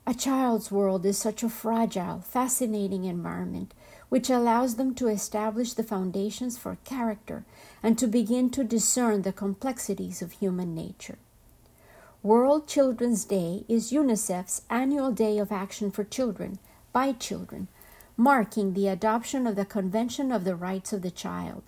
A 0.08 0.14
child's 0.14 0.72
world 0.72 1.06
is 1.06 1.18
such 1.18 1.44
a 1.44 1.50
fragile, 1.50 2.22
fascinating 2.22 3.04
environment 3.04 3.74
which 4.08 4.30
allows 4.30 4.78
them 4.78 4.96
to 4.96 5.10
establish 5.10 5.74
the 5.74 5.84
foundations 5.84 6.58
for 6.58 6.78
character 6.86 7.44
and 7.84 7.98
to 7.98 8.08
begin 8.08 8.50
to 8.52 8.64
discern 8.64 9.24
the 9.24 9.34
complexities 9.34 10.22
of 10.22 10.32
human 10.32 10.74
nature. 10.74 11.18
World 12.26 12.68
Children's 12.68 13.24
Day 13.24 13.66
is 13.70 13.92
UNICEF's 13.92 14.64
annual 14.68 15.12
day 15.12 15.38
of 15.38 15.52
action 15.52 15.92
for 15.92 16.04
children 16.04 16.58
by 16.92 17.12
children, 17.12 17.68
marking 18.18 18.74
the 18.74 18.88
adoption 18.88 19.46
of 19.46 19.56
the 19.56 19.64
Convention 19.64 20.32
of 20.32 20.44
the 20.44 20.56
Rights 20.56 20.92
of 20.92 21.04
the 21.04 21.12
Child. 21.12 21.62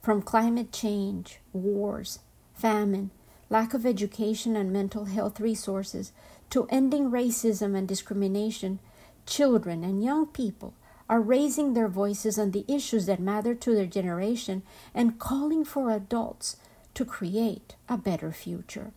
From 0.00 0.22
climate 0.22 0.70
change, 0.70 1.40
wars, 1.52 2.20
famine, 2.54 3.10
lack 3.50 3.74
of 3.74 3.84
education 3.84 4.54
and 4.54 4.72
mental 4.72 5.06
health 5.06 5.40
resources 5.40 6.12
to 6.50 6.68
ending 6.70 7.10
racism 7.10 7.76
and 7.76 7.88
discrimination, 7.88 8.78
children 9.26 9.82
and 9.82 10.04
young 10.04 10.28
people 10.28 10.74
are 11.08 11.20
raising 11.20 11.74
their 11.74 11.88
voices 11.88 12.38
on 12.38 12.52
the 12.52 12.64
issues 12.68 13.06
that 13.06 13.18
matter 13.18 13.56
to 13.56 13.74
their 13.74 13.86
generation 13.86 14.62
and 14.94 15.18
calling 15.18 15.64
for 15.64 15.90
adults 15.90 16.58
to 16.94 17.04
create 17.04 17.74
a 17.88 17.98
better 17.98 18.30
future. 18.30 18.92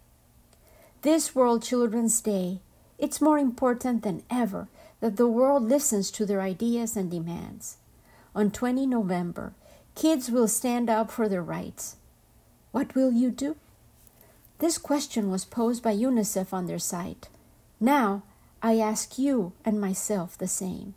This 1.02 1.34
World 1.34 1.64
Children's 1.64 2.20
Day, 2.20 2.60
it's 2.98 3.22
more 3.22 3.38
important 3.38 4.04
than 4.04 4.24
ever 4.30 4.68
that 5.00 5.16
the 5.16 5.30
world 5.30 5.64
listens 5.64 6.12
to 6.12 6.26
their 6.26 6.42
ideas 6.42 6.98
and 6.98 7.10
demands. 7.10 7.78
On 8.36 8.52
20 8.52 8.86
November, 8.86 9.54
kids 9.96 10.30
will 10.30 10.50
stand 10.50 10.90
up 10.90 11.10
for 11.10 11.30
their 11.30 11.42
rights. 11.42 11.96
What 12.74 12.96
will 12.96 13.14
you 13.14 13.32
do? 13.32 13.56
This 14.58 14.78
question 14.78 15.32
was 15.32 15.46
posed 15.46 15.82
by 15.82 15.96
UNICEF 15.96 16.52
on 16.52 16.68
their 16.68 16.80
site. 16.80 17.30
Now, 17.80 18.24
I 18.62 18.80
ask 18.80 19.18
you 19.18 19.54
and 19.64 19.80
myself 19.80 20.38
the 20.38 20.50
same. 20.50 20.96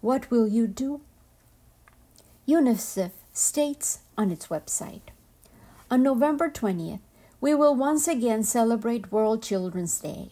What 0.00 0.30
will 0.30 0.48
you 0.48 0.66
do? 0.66 1.02
UNICEF 2.48 3.10
states 3.34 3.98
on 4.16 4.30
its 4.30 4.46
website 4.46 5.12
On 5.90 6.02
November 6.02 6.48
20th, 6.48 7.00
we 7.40 7.54
will 7.54 7.74
once 7.74 8.08
again 8.08 8.42
celebrate 8.42 9.12
World 9.12 9.42
Children's 9.42 10.00
Day. 10.00 10.30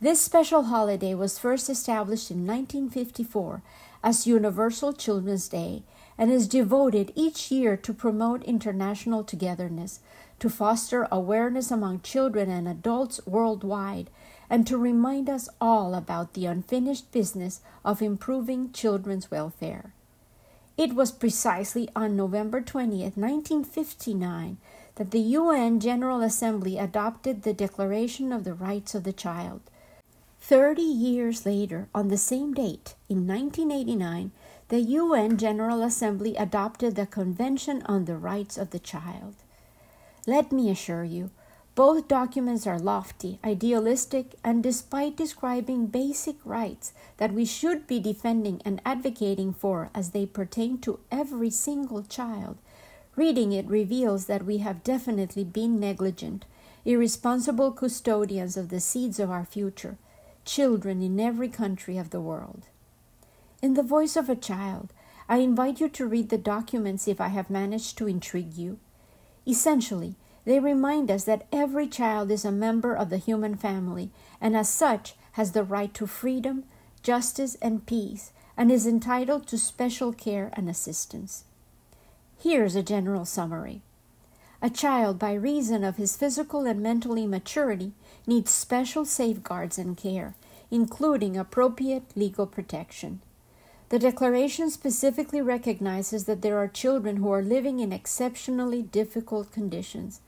This 0.00 0.20
special 0.20 0.64
holiday 0.64 1.14
was 1.14 1.38
first 1.38 1.70
established 1.70 2.30
in 2.30 2.46
1954 2.46 3.62
as 4.02 4.26
Universal 4.26 4.92
Children's 4.94 5.48
Day 5.48 5.82
and 6.18 6.30
is 6.30 6.46
devoted 6.46 7.12
each 7.14 7.50
year 7.50 7.76
to 7.78 7.94
promote 7.94 8.44
international 8.44 9.24
togetherness, 9.24 10.00
to 10.38 10.50
foster 10.50 11.08
awareness 11.10 11.70
among 11.70 12.00
children 12.00 12.50
and 12.50 12.68
adults 12.68 13.20
worldwide, 13.26 14.10
and 14.50 14.66
to 14.66 14.76
remind 14.76 15.30
us 15.30 15.48
all 15.60 15.94
about 15.94 16.34
the 16.34 16.44
unfinished 16.44 17.10
business 17.10 17.62
of 17.84 18.02
improving 18.02 18.70
children's 18.72 19.30
welfare. 19.30 19.94
It 20.76 20.94
was 20.94 21.12
precisely 21.12 21.88
on 21.96 22.16
November 22.16 22.60
20th, 22.60 23.16
1959, 23.16 24.58
that 24.96 25.10
the 25.10 25.20
UN 25.20 25.80
General 25.80 26.22
Assembly 26.22 26.78
adopted 26.78 27.42
the 27.42 27.52
Declaration 27.52 28.32
of 28.32 28.44
the 28.44 28.54
Rights 28.54 28.94
of 28.94 29.04
the 29.04 29.12
Child. 29.12 29.60
Thirty 30.40 30.82
years 30.82 31.44
later, 31.46 31.88
on 31.94 32.08
the 32.08 32.18
same 32.18 32.54
date, 32.54 32.94
in 33.08 33.26
1989, 33.26 34.30
the 34.68 34.80
UN 34.80 35.36
General 35.36 35.82
Assembly 35.82 36.36
adopted 36.36 36.94
the 36.94 37.06
Convention 37.06 37.82
on 37.86 38.04
the 38.04 38.16
Rights 38.16 38.56
of 38.56 38.70
the 38.70 38.78
Child. 38.78 39.34
Let 40.26 40.52
me 40.52 40.70
assure 40.70 41.04
you, 41.04 41.30
both 41.74 42.06
documents 42.06 42.66
are 42.68 42.78
lofty, 42.78 43.40
idealistic, 43.44 44.36
and 44.44 44.62
despite 44.62 45.16
describing 45.16 45.86
basic 45.86 46.36
rights 46.44 46.92
that 47.16 47.32
we 47.32 47.44
should 47.44 47.88
be 47.88 47.98
defending 47.98 48.62
and 48.64 48.80
advocating 48.86 49.52
for 49.52 49.90
as 49.92 50.10
they 50.10 50.24
pertain 50.24 50.78
to 50.78 51.00
every 51.10 51.50
single 51.50 52.04
child, 52.04 52.58
reading 53.16 53.52
it 53.52 53.66
reveals 53.66 54.26
that 54.26 54.44
we 54.44 54.58
have 54.58 54.82
definitely 54.82 55.44
been 55.44 55.78
negligent, 55.78 56.44
irresponsible 56.84 57.72
custodians 57.72 58.56
of 58.56 58.68
the 58.68 58.80
seeds 58.80 59.18
of 59.18 59.30
our 59.30 59.44
future, 59.44 59.96
children 60.44 61.00
in 61.00 61.18
every 61.20 61.48
country 61.48 61.96
of 61.96 62.10
the 62.10 62.20
world. 62.20 62.66
In 63.62 63.74
the 63.74 63.82
voice 63.82 64.16
of 64.16 64.28
a 64.28 64.36
child, 64.36 64.92
I 65.28 65.38
invite 65.38 65.80
you 65.80 65.88
to 65.88 66.06
read 66.06 66.28
the 66.28 66.38
documents 66.38 67.08
if 67.08 67.20
I 67.20 67.28
have 67.28 67.48
managed 67.48 67.96
to 67.98 68.08
intrigue 68.08 68.54
you. 68.54 68.78
Essentially, 69.46 70.16
they 70.44 70.60
remind 70.60 71.10
us 71.10 71.24
that 71.24 71.46
every 71.50 71.86
child 71.86 72.30
is 72.30 72.44
a 72.44 72.52
member 72.52 72.94
of 72.94 73.08
the 73.08 73.16
human 73.16 73.56
family 73.56 74.10
and, 74.40 74.54
as 74.54 74.68
such, 74.68 75.14
has 75.32 75.52
the 75.52 75.64
right 75.64 75.94
to 75.94 76.06
freedom, 76.06 76.64
justice, 77.02 77.56
and 77.62 77.86
peace, 77.86 78.32
and 78.56 78.70
is 78.70 78.86
entitled 78.86 79.46
to 79.46 79.56
special 79.56 80.12
care 80.12 80.50
and 80.52 80.68
assistance. 80.68 81.44
Here's 82.44 82.76
a 82.76 82.82
general 82.82 83.24
summary. 83.24 83.80
A 84.60 84.68
child, 84.68 85.18
by 85.18 85.32
reason 85.32 85.82
of 85.82 85.96
his 85.96 86.14
physical 86.14 86.66
and 86.66 86.82
mental 86.82 87.16
immaturity, 87.16 87.92
needs 88.26 88.52
special 88.52 89.06
safeguards 89.06 89.78
and 89.78 89.96
care, 89.96 90.34
including 90.70 91.38
appropriate 91.38 92.02
legal 92.14 92.46
protection. 92.46 93.22
The 93.88 93.98
Declaration 93.98 94.68
specifically 94.68 95.40
recognizes 95.40 96.26
that 96.26 96.42
there 96.42 96.58
are 96.58 96.68
children 96.68 97.16
who 97.16 97.32
are 97.32 97.40
living 97.40 97.80
in 97.80 97.94
exceptionally 97.94 98.82
difficult 98.82 99.50
conditions 99.50 100.20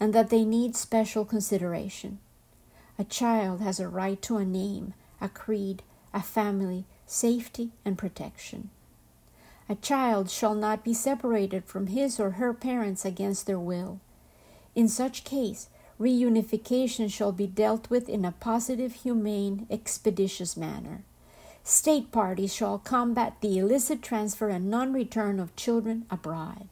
and 0.00 0.14
that 0.14 0.30
they 0.30 0.46
need 0.46 0.74
special 0.74 1.26
consideration. 1.26 2.18
A 2.98 3.04
child 3.04 3.60
has 3.60 3.78
a 3.78 3.88
right 3.88 4.22
to 4.22 4.38
a 4.38 4.44
name, 4.46 4.94
a 5.20 5.28
creed, 5.28 5.82
a 6.14 6.22
family, 6.22 6.86
safety, 7.04 7.72
and 7.84 7.98
protection. 7.98 8.70
A 9.68 9.74
child 9.74 10.30
shall 10.30 10.54
not 10.54 10.82
be 10.82 10.94
separated 10.94 11.64
from 11.64 11.88
his 11.88 12.18
or 12.18 12.32
her 12.32 12.54
parents 12.54 13.04
against 13.04 13.46
their 13.46 13.58
will. 13.58 14.00
In 14.74 14.88
such 14.88 15.24
case, 15.24 15.68
reunification 16.00 17.10
shall 17.10 17.32
be 17.32 17.46
dealt 17.46 17.90
with 17.90 18.08
in 18.08 18.24
a 18.24 18.32
positive, 18.32 18.94
humane, 18.94 19.66
expeditious 19.70 20.56
manner. 20.56 21.04
State 21.64 22.10
parties 22.10 22.54
shall 22.54 22.78
combat 22.78 23.36
the 23.42 23.58
illicit 23.58 24.00
transfer 24.00 24.48
and 24.48 24.70
non 24.70 24.92
return 24.92 25.38
of 25.38 25.54
children 25.54 26.06
abroad. 26.10 26.68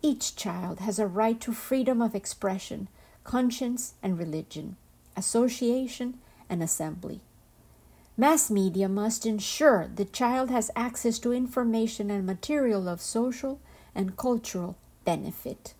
Each 0.00 0.36
child 0.36 0.78
has 0.78 1.00
a 1.00 1.06
right 1.08 1.40
to 1.40 1.52
freedom 1.52 2.00
of 2.00 2.14
expression, 2.14 2.86
conscience, 3.24 3.94
and 4.00 4.16
religion, 4.16 4.76
association, 5.16 6.18
and 6.48 6.62
assembly. 6.62 7.22
Mass 8.20 8.50
media 8.50 8.88
must 8.88 9.24
ensure 9.26 9.88
the 9.94 10.04
child 10.04 10.50
has 10.50 10.72
access 10.74 11.20
to 11.20 11.32
information 11.32 12.10
and 12.10 12.26
material 12.26 12.88
of 12.88 13.00
social 13.00 13.60
and 13.94 14.16
cultural 14.16 14.76
benefit. 15.04 15.74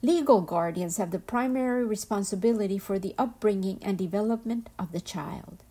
Legal 0.00 0.40
guardians 0.40 0.96
have 0.96 1.10
the 1.10 1.18
primary 1.18 1.84
responsibility 1.84 2.78
for 2.78 2.98
the 2.98 3.14
upbringing 3.18 3.78
and 3.82 3.98
development 3.98 4.70
of 4.78 4.92
the 4.92 5.00
child. 5.00 5.62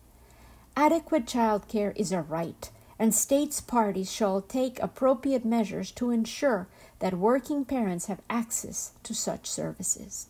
Adequate 0.76 1.26
child 1.26 1.66
care 1.66 1.92
is 1.96 2.12
a 2.12 2.22
right, 2.22 2.70
and 2.96 3.12
states 3.12 3.60
parties 3.60 4.12
shall 4.12 4.40
take 4.40 4.80
appropriate 4.80 5.44
measures 5.44 5.90
to 5.90 6.12
ensure 6.12 6.68
that 7.00 7.18
working 7.18 7.64
parents 7.64 8.06
have 8.06 8.22
access 8.30 8.92
to 9.02 9.16
such 9.16 9.50
services. 9.50 10.28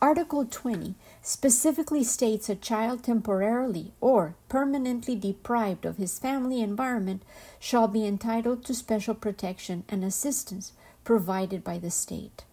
Article 0.00 0.44
20 0.44 0.94
specifically 1.26 2.04
states 2.04 2.50
a 2.50 2.54
child 2.54 3.02
temporarily 3.02 3.92
or 3.98 4.34
permanently 4.50 5.16
deprived 5.16 5.86
of 5.86 5.96
his 5.96 6.18
family 6.18 6.60
environment 6.60 7.22
shall 7.58 7.88
be 7.88 8.06
entitled 8.06 8.62
to 8.62 8.74
special 8.74 9.14
protection 9.14 9.82
and 9.88 10.04
assistance 10.04 10.74
provided 11.02 11.64
by 11.64 11.78
the 11.78 11.90
state. 11.90 12.44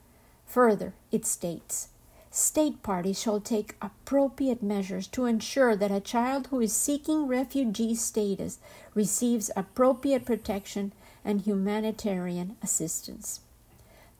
Further, 0.45 0.93
it 1.11 1.25
states 1.25 1.89
State 2.33 2.81
parties 2.81 3.19
shall 3.19 3.41
take 3.41 3.75
appropriate 3.81 4.63
measures 4.63 5.05
to 5.07 5.25
ensure 5.25 5.75
that 5.75 5.91
a 5.91 5.99
child 5.99 6.47
who 6.47 6.61
is 6.61 6.71
seeking 6.71 7.27
refugee 7.27 7.93
status 7.93 8.57
receives 8.93 9.51
appropriate 9.57 10.23
protection 10.23 10.93
and 11.25 11.41
humanitarian 11.41 12.55
assistance. 12.63 13.41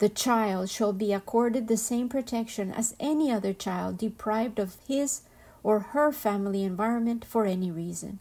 The 0.02 0.08
child 0.08 0.68
shall 0.68 0.92
be 0.92 1.12
accorded 1.12 1.68
the 1.68 1.76
same 1.76 2.08
protection 2.08 2.72
as 2.72 2.96
any 2.98 3.30
other 3.30 3.52
child 3.52 3.98
deprived 3.98 4.58
of 4.58 4.76
his 4.88 5.20
or 5.62 5.78
her 5.78 6.10
family 6.10 6.64
environment 6.64 7.24
for 7.24 7.46
any 7.46 7.70
reason. 7.70 8.18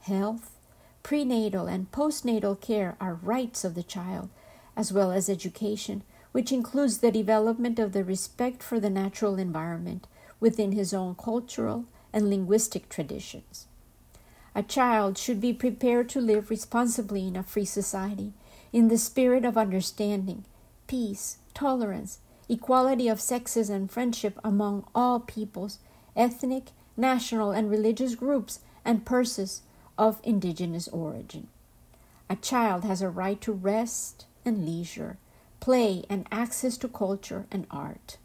Health, 0.00 0.56
prenatal, 1.02 1.66
and 1.66 1.92
postnatal 1.92 2.58
care 2.58 2.96
are 3.02 3.12
rights 3.12 3.66
of 3.66 3.74
the 3.74 3.82
child, 3.82 4.30
as 4.74 4.94
well 4.94 5.12
as 5.12 5.28
education, 5.28 6.04
which 6.32 6.52
includes 6.52 7.00
the 7.00 7.12
development 7.12 7.78
of 7.78 7.92
the 7.92 8.02
respect 8.02 8.62
for 8.62 8.80
the 8.80 8.88
natural 8.88 9.38
environment 9.38 10.06
within 10.40 10.72
his 10.72 10.94
own 10.94 11.16
cultural 11.16 11.84
and 12.14 12.30
linguistic 12.30 12.88
traditions. 12.88 13.66
A 14.54 14.62
child 14.62 15.18
should 15.18 15.38
be 15.38 15.52
prepared 15.52 16.08
to 16.08 16.20
live 16.22 16.48
responsibly 16.48 17.28
in 17.28 17.36
a 17.36 17.42
free 17.42 17.66
society, 17.66 18.32
in 18.72 18.88
the 18.88 18.96
spirit 18.96 19.44
of 19.44 19.58
understanding, 19.58 20.46
peace, 20.90 21.38
tolerance, 21.54 22.18
equality 22.48 23.06
of 23.06 23.20
sexes, 23.20 23.70
and 23.70 23.88
friendship 23.88 24.40
among 24.42 24.84
all 24.92 25.20
peoples, 25.20 25.78
ethnic, 26.16 26.72
national, 26.96 27.52
and 27.52 27.70
religious 27.70 28.16
groups, 28.16 28.58
and 28.84 29.06
persons 29.06 29.62
of 29.96 30.18
indigenous 30.24 30.88
origin. 30.88 31.46
A 32.28 32.34
child 32.34 32.82
has 32.82 33.02
a 33.02 33.08
right 33.08 33.40
to 33.40 33.52
rest 33.52 34.26
and 34.44 34.66
leisure, 34.66 35.16
play, 35.60 36.02
and 36.10 36.26
access 36.32 36.76
to 36.78 36.88
culture 36.88 37.46
and 37.52 37.68
art. 37.70 38.16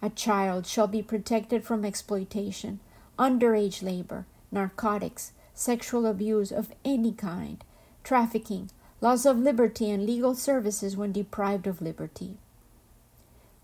A 0.00 0.10
child 0.10 0.68
shall 0.68 0.86
be 0.86 1.02
protected 1.02 1.64
from 1.64 1.84
exploitation, 1.84 2.78
underage 3.18 3.82
labor, 3.82 4.26
narcotics, 4.52 5.32
sexual 5.54 6.06
abuse 6.06 6.52
of 6.52 6.70
any 6.84 7.10
kind, 7.10 7.64
trafficking, 8.04 8.70
loss 9.00 9.24
of 9.24 9.38
liberty, 9.38 9.90
and 9.90 10.04
legal 10.04 10.34
services 10.34 10.96
when 10.96 11.12
deprived 11.12 11.66
of 11.66 11.80
liberty. 11.80 12.36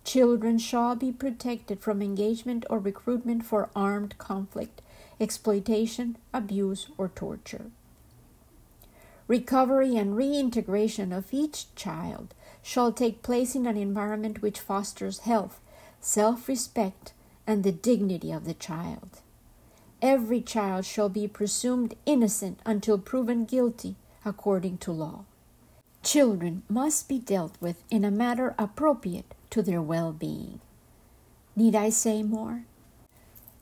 Children 0.04 0.58
shall 0.58 0.94
be 0.94 1.12
protected 1.12 1.80
from 1.80 2.00
engagement 2.00 2.64
or 2.70 2.78
recruitment 2.78 3.44
for 3.44 3.68
armed 3.74 4.16
conflict, 4.18 4.80
exploitation, 5.20 6.16
abuse, 6.32 6.88
or 6.96 7.08
torture. 7.08 7.70
Recovery 9.28 9.96
and 9.96 10.16
reintegration 10.16 11.12
of 11.12 11.34
each 11.34 11.74
child 11.74 12.32
shall 12.62 12.92
take 12.92 13.22
place 13.24 13.56
in 13.56 13.66
an 13.66 13.76
environment 13.76 14.40
which 14.40 14.60
fosters 14.60 15.20
health, 15.20 15.60
self 16.00 16.48
respect, 16.48 17.12
and 17.46 17.64
the 17.64 17.72
dignity 17.72 18.30
of 18.30 18.44
the 18.44 18.54
child. 18.54 19.20
Every 20.00 20.40
child 20.40 20.84
shall 20.84 21.08
be 21.08 21.26
presumed 21.26 21.94
innocent 22.06 22.60
until 22.64 22.98
proven 22.98 23.44
guilty 23.44 23.96
according 24.26 24.76
to 24.78 24.92
law. 24.92 25.24
Children 26.02 26.62
must 26.68 27.08
be 27.08 27.18
dealt 27.18 27.56
with 27.60 27.82
in 27.90 28.04
a 28.04 28.10
manner 28.10 28.54
appropriate 28.58 29.34
to 29.50 29.62
their 29.62 29.80
well 29.80 30.12
being. 30.12 30.60
Need 31.54 31.74
I 31.74 31.88
say 31.88 32.22
more? 32.22 32.64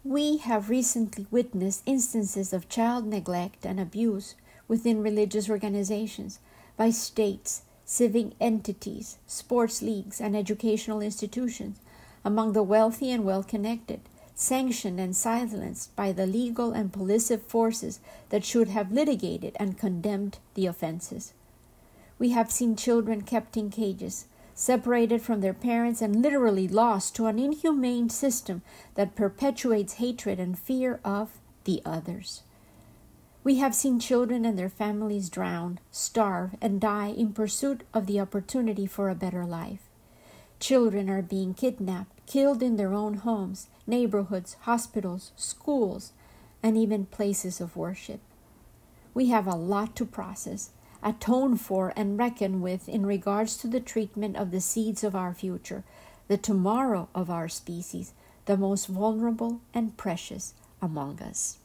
We 0.02 0.38
have 0.38 0.68
recently 0.68 1.26
witnessed 1.30 1.82
instances 1.86 2.52
of 2.52 2.68
child 2.68 3.06
neglect 3.06 3.64
and 3.64 3.78
abuse 3.78 4.34
within 4.66 5.02
religious 5.02 5.48
organizations 5.48 6.40
by 6.76 6.90
states, 6.90 7.62
civic 7.84 8.32
entities, 8.40 9.18
sports 9.26 9.80
leagues, 9.80 10.20
and 10.20 10.36
educational 10.36 11.00
institutions 11.00 11.78
among 12.24 12.52
the 12.52 12.62
wealthy 12.62 13.12
and 13.12 13.24
well 13.24 13.42
connected, 13.42 14.00
sanctioned 14.34 14.98
and 14.98 15.14
silenced 15.14 15.94
by 15.94 16.12
the 16.12 16.26
legal 16.26 16.72
and 16.72 16.92
police 16.92 17.30
forces 17.46 18.00
that 18.30 18.44
should 18.44 18.68
have 18.68 18.92
litigated 18.92 19.56
and 19.60 19.78
condemned 19.78 20.38
the 20.54 20.66
offenses. 20.66 21.32
We 22.18 22.30
have 22.30 22.50
seen 22.50 22.76
children 22.76 23.22
kept 23.22 23.56
in 23.56 23.70
cages, 23.70 24.26
separated 24.54 25.22
from 25.22 25.40
their 25.40 25.54
parents, 25.54 26.00
and 26.00 26.22
literally 26.22 26.68
lost 26.68 27.14
to 27.16 27.26
an 27.26 27.38
inhumane 27.38 28.08
system 28.10 28.62
that 28.94 29.16
perpetuates 29.16 29.94
hatred 29.94 30.38
and 30.38 30.58
fear 30.58 31.00
of 31.04 31.30
the 31.64 31.82
others. 31.84 32.42
We 33.42 33.56
have 33.56 33.74
seen 33.74 34.00
children 34.00 34.44
and 34.44 34.58
their 34.58 34.70
families 34.70 35.28
drown, 35.28 35.78
starve, 35.90 36.56
and 36.62 36.80
die 36.80 37.08
in 37.08 37.34
pursuit 37.34 37.82
of 37.92 38.06
the 38.06 38.18
opportunity 38.20 38.86
for 38.86 39.10
a 39.10 39.14
better 39.14 39.44
life. 39.44 39.82
Children 40.60 41.10
are 41.10 41.20
being 41.20 41.52
kidnapped, 41.52 42.26
killed 42.26 42.62
in 42.62 42.76
their 42.76 42.94
own 42.94 43.14
homes, 43.14 43.66
neighborhoods, 43.86 44.56
hospitals, 44.62 45.32
schools, 45.36 46.12
and 46.62 46.76
even 46.76 47.06
places 47.06 47.60
of 47.60 47.76
worship. 47.76 48.20
We 49.12 49.28
have 49.28 49.46
a 49.46 49.54
lot 49.54 49.94
to 49.96 50.04
process, 50.04 50.70
atone 51.02 51.56
for, 51.56 51.92
and 51.94 52.18
reckon 52.18 52.60
with 52.60 52.88
in 52.88 53.04
regards 53.06 53.56
to 53.58 53.68
the 53.68 53.80
treatment 53.80 54.36
of 54.36 54.50
the 54.50 54.60
seeds 54.60 55.04
of 55.04 55.14
our 55.14 55.34
future, 55.34 55.84
the 56.28 56.38
tomorrow 56.38 57.08
of 57.14 57.30
our 57.30 57.48
species, 57.48 58.12
the 58.46 58.56
most 58.56 58.86
vulnerable 58.86 59.60
and 59.72 59.96
precious 59.96 60.54
among 60.80 61.20
us. 61.20 61.58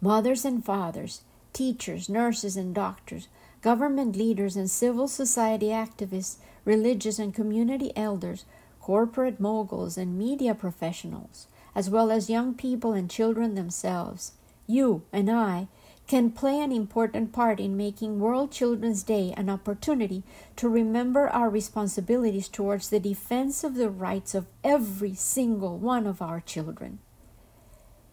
Mothers 0.00 0.44
and 0.44 0.64
fathers, 0.64 1.22
teachers, 1.52 2.08
nurses, 2.08 2.56
and 2.56 2.74
doctors, 2.74 3.28
government 3.62 4.14
leaders 4.16 4.56
and 4.56 4.70
civil 4.70 5.08
society 5.08 5.68
activists, 5.68 6.36
religious 6.64 7.18
and 7.18 7.34
community 7.34 7.92
elders, 7.96 8.44
corporate 8.88 9.38
moguls, 9.38 9.98
and 9.98 10.16
media 10.16 10.54
professionals, 10.54 11.46
as 11.74 11.90
well 11.90 12.10
as 12.10 12.30
young 12.30 12.54
people 12.54 12.94
and 12.94 13.10
children 13.10 13.54
themselves. 13.54 14.32
You 14.66 15.02
and 15.12 15.30
I 15.30 15.68
can 16.06 16.30
play 16.30 16.58
an 16.58 16.72
important 16.72 17.30
part 17.30 17.60
in 17.60 17.76
making 17.76 18.18
World 18.18 18.50
Children's 18.50 19.02
Day 19.02 19.34
an 19.36 19.50
opportunity 19.50 20.22
to 20.56 20.70
remember 20.70 21.28
our 21.28 21.50
responsibilities 21.50 22.48
towards 22.48 22.88
the 22.88 22.98
defense 22.98 23.62
of 23.62 23.74
the 23.74 23.90
rights 23.90 24.34
of 24.34 24.46
every 24.64 25.12
single 25.12 25.76
one 25.76 26.06
of 26.06 26.22
our 26.22 26.40
children. 26.40 26.98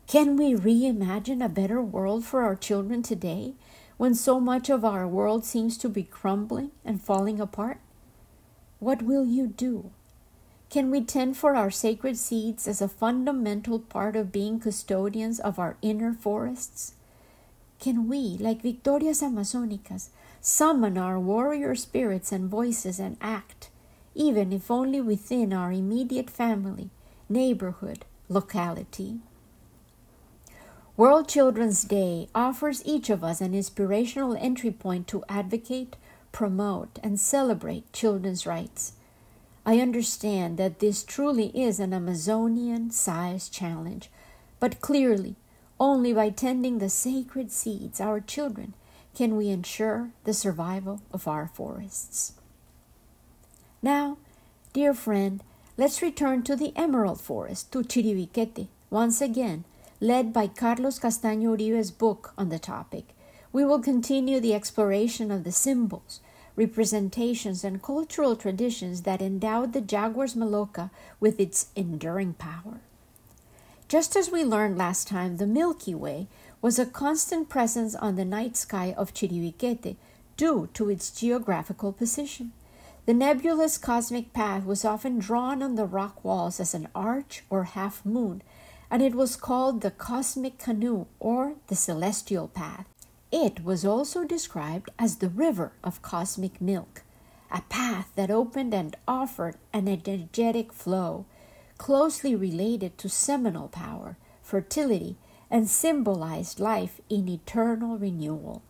Can 0.08 0.36
we 0.36 0.56
reimagine 0.56 1.42
a 1.42 1.48
better 1.48 1.82
world 1.82 2.26
for 2.26 2.42
our 2.42 2.58
children 2.58 3.02
today 3.02 3.54
when 3.96 4.14
so 4.14 4.42
much 4.42 4.70
of 4.70 4.84
our 4.84 5.08
world 5.08 5.46
seems 5.46 5.78
to 5.78 5.88
be 5.88 6.04
crumbling 6.04 6.72
and 6.84 7.02
falling 7.02 7.40
apart? 7.40 7.80
What 8.80 9.04
will 9.04 9.26
you 9.26 9.48
do? 9.48 9.92
Can 10.76 10.92
we 10.92 11.06
tend 11.06 11.38
for 11.38 11.56
our 11.56 11.72
sacred 11.72 12.18
seeds 12.18 12.68
as 12.68 12.82
a 12.82 12.90
fundamental 12.90 13.80
part 13.80 14.18
of 14.18 14.34
being 14.34 14.60
custodians 14.60 15.40
of 15.40 15.58
our 15.58 15.78
inner 15.82 16.12
forests? 16.12 16.96
Can 17.80 18.10
we, 18.10 18.36
like 18.42 18.62
Victorias 18.62 19.22
Amazonicas, 19.22 20.10
summon 20.42 20.98
our 20.98 21.18
warrior 21.18 21.76
spirits 21.76 22.34
and 22.34 22.50
voices 22.50 23.00
and 23.00 23.16
act, 23.22 23.70
even 24.16 24.52
if 24.52 24.70
only 24.70 25.00
within 25.00 25.54
our 25.54 25.72
immediate 25.72 26.30
family, 26.30 26.90
neighborhood, 27.30 28.04
locality? 28.28 29.20
World 30.98 31.30
Children's 31.30 31.86
Day 31.86 32.28
offers 32.36 32.86
each 32.86 33.10
of 33.10 33.24
us 33.24 33.40
an 33.40 33.54
inspirational 33.54 34.36
entry 34.36 34.72
point 34.72 35.08
to 35.08 35.24
advocate, 35.30 35.96
promote, 36.34 37.00
and 37.02 37.18
celebrate 37.18 37.94
children's 37.94 38.46
rights. 38.46 38.92
I 39.66 39.80
understand 39.80 40.58
that 40.58 40.80
this 40.80 41.04
truly 41.04 41.48
is 41.60 41.80
an 41.80 41.94
Amazonian 41.94 42.92
sized 42.92 43.52
challenge, 43.52 44.12
but 44.60 44.80
clearly, 44.80 45.36
only 45.80 46.14
by 46.14 46.30
tending 46.30 46.78
the 46.78 46.90
sacred 46.90 47.52
seeds, 47.52 48.00
our 48.00 48.20
children, 48.20 48.74
can 49.16 49.36
we 49.36 49.50
ensure 49.50 50.12
the 50.24 50.34
survival 50.34 51.02
of 51.12 51.28
our 51.28 51.48
forests. 51.48 52.34
Now, 53.82 54.18
dear 54.74 54.94
friend, 54.94 55.42
let's 55.78 56.02
return 56.02 56.44
to 56.44 56.56
the 56.56 56.74
emerald 56.76 57.20
forest, 57.20 57.72
to 57.72 57.80
Chiribiquete, 57.80 58.68
once 58.90 59.20
again, 59.20 59.64
led 60.00 60.32
by 60.32 60.48
Carlos 60.48 61.00
Castaño 61.00 61.58
Uribe's 61.60 61.92
book 61.92 62.34
on 62.38 62.50
the 62.50 62.60
topic. 62.60 63.16
We 63.52 63.66
will 63.66 63.80
continue 63.80 64.40
the 64.40 64.54
exploration 64.54 65.32
of 65.32 65.44
the 65.44 65.52
symbols, 65.52 66.20
representations, 66.56 67.64
and 67.64 67.82
cultural 67.82 68.36
traditions 68.36 69.02
that 69.02 69.22
endowed 69.22 69.74
the 69.74 69.82
Jaguars 69.82 70.36
Maloca 70.36 70.90
with 71.20 71.40
its 71.40 71.68
enduring 71.76 72.34
power. 72.34 72.80
Just 73.88 74.16
as 74.16 74.32
we 74.32 74.44
learned 74.44 74.78
last 74.78 75.08
time, 75.08 75.38
the 75.38 75.46
Milky 75.46 75.94
Way 75.94 76.28
was 76.62 76.80
a 76.80 76.86
constant 76.86 77.50
presence 77.50 77.94
on 77.94 78.16
the 78.16 78.26
night 78.26 78.58
sky 78.58 78.94
of 78.98 79.14
Chiribiquete 79.14 79.96
due 80.38 80.70
to 80.74 80.90
its 80.90 81.12
geographical 81.12 81.94
position. 81.94 82.52
The 83.06 83.14
nebulous 83.14 83.78
cosmic 83.78 84.34
path 84.34 84.66
was 84.66 84.84
often 84.84 85.20
drawn 85.20 85.62
on 85.62 85.76
the 85.76 85.86
rock 85.86 86.24
walls 86.24 86.60
as 86.60 86.74
an 86.74 86.88
arch 86.96 87.44
or 87.52 87.66
half 87.66 88.04
moon, 88.04 88.42
and 88.90 89.04
it 89.04 89.14
was 89.14 89.36
called 89.36 89.82
the 89.82 89.92
cosmic 89.92 90.58
canoe 90.58 91.06
or 91.20 91.54
the 91.68 91.76
celestial 91.76 92.48
path. 92.48 92.88
It 93.38 93.66
was 93.66 93.84
also 93.84 94.24
described 94.24 94.90
as 94.98 95.18
the 95.18 95.28
river 95.28 95.74
of 95.84 96.02
cosmic 96.02 96.62
milk, 96.62 97.04
a 97.52 97.64
path 97.64 98.10
that 98.16 98.32
opened 98.32 98.74
and 98.74 98.96
offered 99.10 99.58
an 99.74 99.90
energetic 99.90 100.72
flow, 100.72 101.26
closely 101.78 102.34
related 102.34 102.98
to 102.98 103.10
seminal 103.10 103.68
power, 103.68 104.16
fertility, 104.42 105.18
and 105.52 105.70
symbolized 105.70 106.62
life 106.62 107.02
in 107.10 107.28
eternal 107.28 107.98
renewal. 107.98 108.62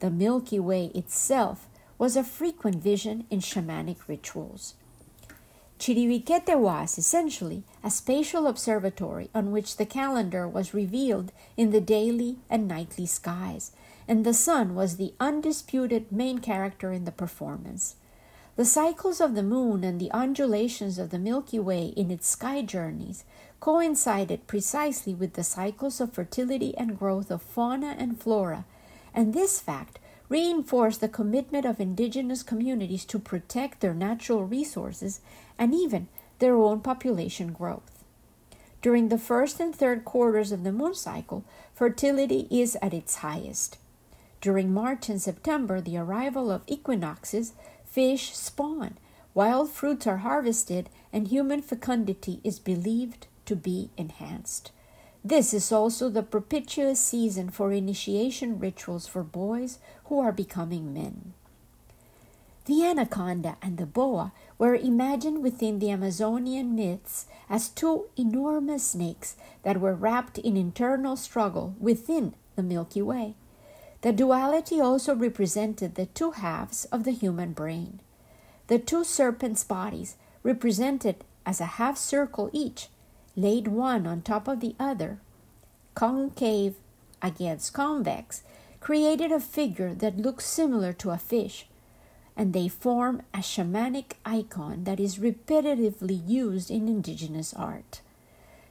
The 0.00 0.10
Milky 0.10 0.58
Way 0.58 0.86
itself 0.86 1.68
was 1.96 2.16
a 2.16 2.24
frequent 2.24 2.82
vision 2.82 3.28
in 3.30 3.38
shamanic 3.38 4.08
rituals. 4.08 4.74
Chiribiquete 5.78 6.58
was 6.58 6.98
essentially 6.98 7.62
a 7.84 7.92
spatial 7.92 8.48
observatory 8.48 9.30
on 9.32 9.52
which 9.52 9.76
the 9.76 9.86
calendar 9.86 10.48
was 10.48 10.74
revealed 10.74 11.30
in 11.56 11.70
the 11.70 11.80
daily 11.80 12.38
and 12.50 12.66
nightly 12.66 13.06
skies, 13.06 13.70
and 14.10 14.26
the 14.26 14.34
sun 14.34 14.74
was 14.74 14.96
the 14.96 15.14
undisputed 15.20 16.10
main 16.10 16.40
character 16.40 16.90
in 16.90 17.04
the 17.04 17.12
performance. 17.12 17.94
The 18.56 18.64
cycles 18.64 19.20
of 19.20 19.36
the 19.36 19.42
moon 19.44 19.84
and 19.84 20.00
the 20.00 20.10
undulations 20.10 20.98
of 20.98 21.10
the 21.10 21.18
Milky 21.18 21.60
Way 21.60 21.94
in 21.96 22.10
its 22.10 22.26
sky 22.26 22.62
journeys 22.62 23.24
coincided 23.60 24.48
precisely 24.48 25.14
with 25.14 25.34
the 25.34 25.44
cycles 25.44 26.00
of 26.00 26.12
fertility 26.12 26.76
and 26.76 26.98
growth 26.98 27.30
of 27.30 27.40
fauna 27.40 27.94
and 28.00 28.20
flora, 28.20 28.64
and 29.14 29.32
this 29.32 29.60
fact 29.60 30.00
reinforced 30.28 31.00
the 31.00 31.08
commitment 31.08 31.64
of 31.64 31.78
indigenous 31.78 32.42
communities 32.42 33.04
to 33.04 33.20
protect 33.20 33.78
their 33.80 33.94
natural 33.94 34.44
resources 34.44 35.20
and 35.56 35.72
even 35.72 36.08
their 36.40 36.56
own 36.56 36.80
population 36.80 37.52
growth. 37.52 38.02
During 38.82 39.08
the 39.08 39.18
first 39.18 39.60
and 39.60 39.72
third 39.72 40.04
quarters 40.04 40.50
of 40.50 40.64
the 40.64 40.72
moon 40.72 40.94
cycle, 40.94 41.44
fertility 41.72 42.48
is 42.50 42.76
at 42.82 42.92
its 42.92 43.16
highest. 43.16 43.78
During 44.40 44.72
March 44.72 45.08
and 45.08 45.20
September, 45.20 45.80
the 45.80 45.98
arrival 45.98 46.50
of 46.50 46.62
equinoxes, 46.66 47.52
fish 47.84 48.34
spawn, 48.34 48.96
wild 49.34 49.70
fruits 49.70 50.06
are 50.06 50.18
harvested, 50.18 50.88
and 51.12 51.28
human 51.28 51.60
fecundity 51.60 52.40
is 52.42 52.58
believed 52.58 53.26
to 53.44 53.54
be 53.54 53.90
enhanced. 53.98 54.72
This 55.22 55.52
is 55.52 55.70
also 55.70 56.08
the 56.08 56.22
propitious 56.22 56.98
season 56.98 57.50
for 57.50 57.72
initiation 57.72 58.58
rituals 58.58 59.06
for 59.06 59.22
boys 59.22 59.78
who 60.04 60.18
are 60.20 60.32
becoming 60.32 60.94
men. 60.94 61.34
The 62.64 62.84
anaconda 62.84 63.56
and 63.60 63.76
the 63.76 63.84
boa 63.86 64.32
were 64.56 64.74
imagined 64.74 65.42
within 65.42 65.78
the 65.78 65.90
Amazonian 65.90 66.74
myths 66.74 67.26
as 67.50 67.68
two 67.68 68.06
enormous 68.16 68.84
snakes 68.84 69.36
that 69.64 69.80
were 69.80 69.94
wrapped 69.94 70.38
in 70.38 70.56
internal 70.56 71.16
struggle 71.16 71.74
within 71.78 72.34
the 72.56 72.62
Milky 72.62 73.02
Way. 73.02 73.34
The 74.02 74.12
duality 74.12 74.80
also 74.80 75.14
represented 75.14 75.94
the 75.94 76.06
two 76.06 76.30
halves 76.30 76.86
of 76.86 77.04
the 77.04 77.10
human 77.10 77.52
brain. 77.52 78.00
The 78.68 78.78
two 78.78 79.04
serpents' 79.04 79.64
bodies, 79.64 80.16
represented 80.42 81.16
as 81.44 81.60
a 81.60 81.76
half 81.76 81.98
circle 81.98 82.48
each, 82.52 82.88
laid 83.36 83.68
one 83.68 84.06
on 84.06 84.22
top 84.22 84.48
of 84.48 84.60
the 84.60 84.74
other, 84.78 85.18
concave 85.94 86.76
against 87.20 87.74
convex, 87.74 88.42
created 88.80 89.30
a 89.32 89.40
figure 89.40 89.92
that 89.94 90.16
looks 90.16 90.46
similar 90.46 90.92
to 90.94 91.10
a 91.10 91.18
fish, 91.18 91.66
and 92.36 92.54
they 92.54 92.68
form 92.68 93.20
a 93.34 93.38
shamanic 93.38 94.12
icon 94.24 94.84
that 94.84 94.98
is 94.98 95.18
repetitively 95.18 96.26
used 96.26 96.70
in 96.70 96.88
indigenous 96.88 97.52
art. 97.52 98.00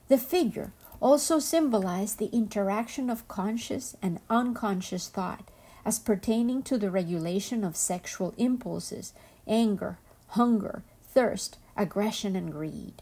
The 0.08 0.18
figure 0.18 0.72
also 1.02 1.40
symbolized 1.40 2.18
the 2.18 2.28
interaction 2.28 3.10
of 3.10 3.28
conscious 3.28 3.96
and 4.02 4.20
unconscious 4.30 5.08
thought 5.08 5.50
as 5.86 6.00
pertaining 6.00 6.62
to 6.64 6.78
the 6.78 6.92
regulation 6.92 7.64
of 7.64 7.76
sexual 7.76 8.34
impulses, 8.38 9.14
anger, 9.48 9.98
hunger, 10.30 10.84
thirst, 11.04 11.58
aggression, 11.78 12.36
and 12.36 12.52
greed. 12.52 13.02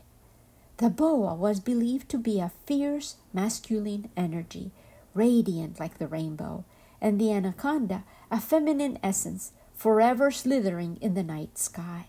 The 0.78 0.90
boa 0.90 1.34
was 1.34 1.60
believed 1.60 2.08
to 2.10 2.18
be 2.20 2.40
a 2.40 2.52
fierce 2.66 3.16
masculine 3.34 4.10
energy, 4.16 4.72
radiant 5.16 5.80
like 5.80 5.98
the 5.98 6.08
rainbow, 6.08 6.66
and 7.02 7.20
the 7.20 7.32
anaconda 7.32 8.04
a 8.30 8.40
feminine 8.40 9.00
essence, 9.02 9.54
forever 9.74 10.32
slithering 10.32 10.98
in 11.02 11.14
the 11.14 11.24
night 11.24 11.58
sky. 11.58 12.08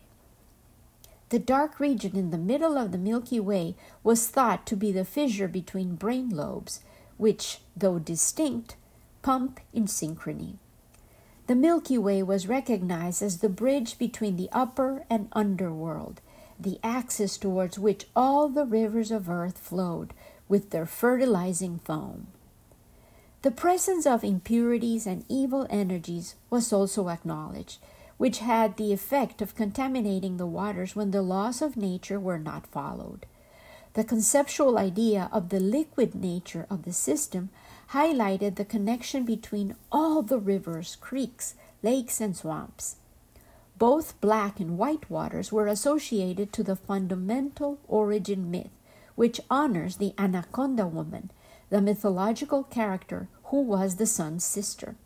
The 1.31 1.39
dark 1.39 1.79
region 1.79 2.17
in 2.17 2.31
the 2.31 2.39
middle 2.39 2.79
of 2.79 2.91
the 2.91 2.99
Milky 2.99 3.39
Way 3.39 3.77
was 4.03 4.29
thought 4.29 4.65
to 4.67 4.77
be 4.77 4.93
the 4.93 5.05
fissure 5.05 5.49
between 5.49 5.95
brain 5.95 6.31
lobes, 6.31 6.81
which, 7.19 7.61
though 7.77 7.99
distinct, 7.99 8.77
pump 9.21 9.61
in 9.75 9.85
synchrony. 9.85 10.55
The 11.47 11.55
Milky 11.55 11.99
Way 11.99 12.23
was 12.23 12.47
recognized 12.47 13.23
as 13.23 13.39
the 13.39 13.49
bridge 13.49 13.99
between 13.99 14.37
the 14.37 14.49
upper 14.53 15.05
and 15.11 15.29
underworld, 15.33 16.21
the 16.59 16.79
axis 16.83 17.37
towards 17.37 17.79
which 17.79 18.07
all 18.17 18.49
the 18.49 18.65
rivers 18.65 19.11
of 19.11 19.29
earth 19.29 19.59
flowed 19.59 20.15
with 20.49 20.71
their 20.71 20.87
fertilizing 20.87 21.79
foam. 21.85 22.29
The 23.43 23.51
presence 23.51 24.07
of 24.07 24.25
impurities 24.25 25.07
and 25.07 25.25
evil 25.29 25.67
energies 25.71 26.35
was 26.51 26.73
also 26.73 27.09
acknowledged, 27.09 27.79
which 28.19 28.41
had 28.41 28.77
the 28.77 28.93
effect 28.93 29.41
of 29.41 29.55
contaminating 29.55 30.37
the 30.37 30.47
waters 30.47 30.95
when 30.95 31.13
the 31.13 31.23
laws 31.23 31.63
of 31.63 31.77
nature 31.77 32.21
were 32.21 32.39
not 32.39 32.67
followed. 32.67 33.25
The 33.95 34.05
conceptual 34.05 34.77
idea 34.77 35.31
of 35.33 35.49
the 35.49 35.61
liquid 35.61 36.15
nature 36.15 36.67
of 36.69 36.83
the 36.83 36.93
system 36.93 37.49
highlighted 37.93 38.57
the 38.57 38.65
connection 38.65 39.25
between 39.25 39.77
all 39.91 40.23
the 40.23 40.39
rivers, 40.39 40.97
creeks, 41.01 41.55
lakes, 41.83 42.21
and 42.21 42.37
swamps. 42.37 42.97
Both 43.79 44.21
black 44.21 44.61
and 44.61 44.77
white 44.77 45.09
waters 45.09 45.53
were 45.53 45.69
associated 45.69 46.53
to 46.53 46.65
the 46.65 46.77
fundamental 46.77 47.79
origin 47.87 48.51
myth, 48.51 48.71
which 49.15 49.41
honors 49.49 49.97
the 49.97 50.15
Anaconda 50.19 50.87
woman, 50.87 51.31
the 51.71 51.81
mythological 51.81 52.65
character 52.65 53.29
who 53.45 53.63
was 53.63 53.97
the 53.97 54.07
sun's 54.07 54.45
sister. 54.45 54.97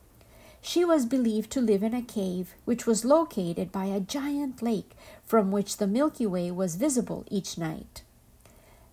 She 0.64 0.84
was 0.84 1.06
believed 1.06 1.50
to 1.50 1.60
live 1.60 1.82
in 1.82 1.92
a 1.92 2.02
cave 2.02 2.54
which 2.64 2.86
was 2.86 3.04
located 3.04 3.72
by 3.72 3.86
a 3.86 4.00
giant 4.00 4.62
lake 4.62 4.96
from 5.24 5.50
which 5.50 5.76
the 5.76 5.88
Milky 5.88 6.24
Way 6.24 6.52
was 6.52 6.76
visible 6.76 7.24
each 7.28 7.58
night. 7.58 8.02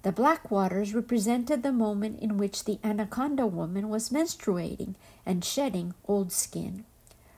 The 0.02 0.12
black 0.12 0.50
waters 0.50 0.96
represented 0.96 1.62
the 1.62 1.72
moment 1.72 2.20
in 2.22 2.38
which 2.38 2.64
the 2.64 2.80
Anaconda 2.84 3.46
woman 3.46 3.88
was 3.90 4.10
menstruating 4.10 4.96
and 5.26 5.46
shedding 5.46 5.94
old 6.08 6.32
skin. 6.32 6.86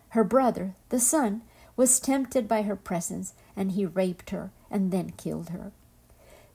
Her 0.10 0.24
brother, 0.24 0.76
the 0.90 1.00
sun, 1.00 1.42
was 1.76 2.00
tempted 2.00 2.48
by 2.48 2.62
her 2.62 2.76
presence, 2.76 3.34
and 3.56 3.74
he 3.74 3.86
raped 3.86 4.30
her 4.30 4.52
and 4.70 4.92
then 4.92 5.12
killed 5.18 5.50
her. 5.50 5.72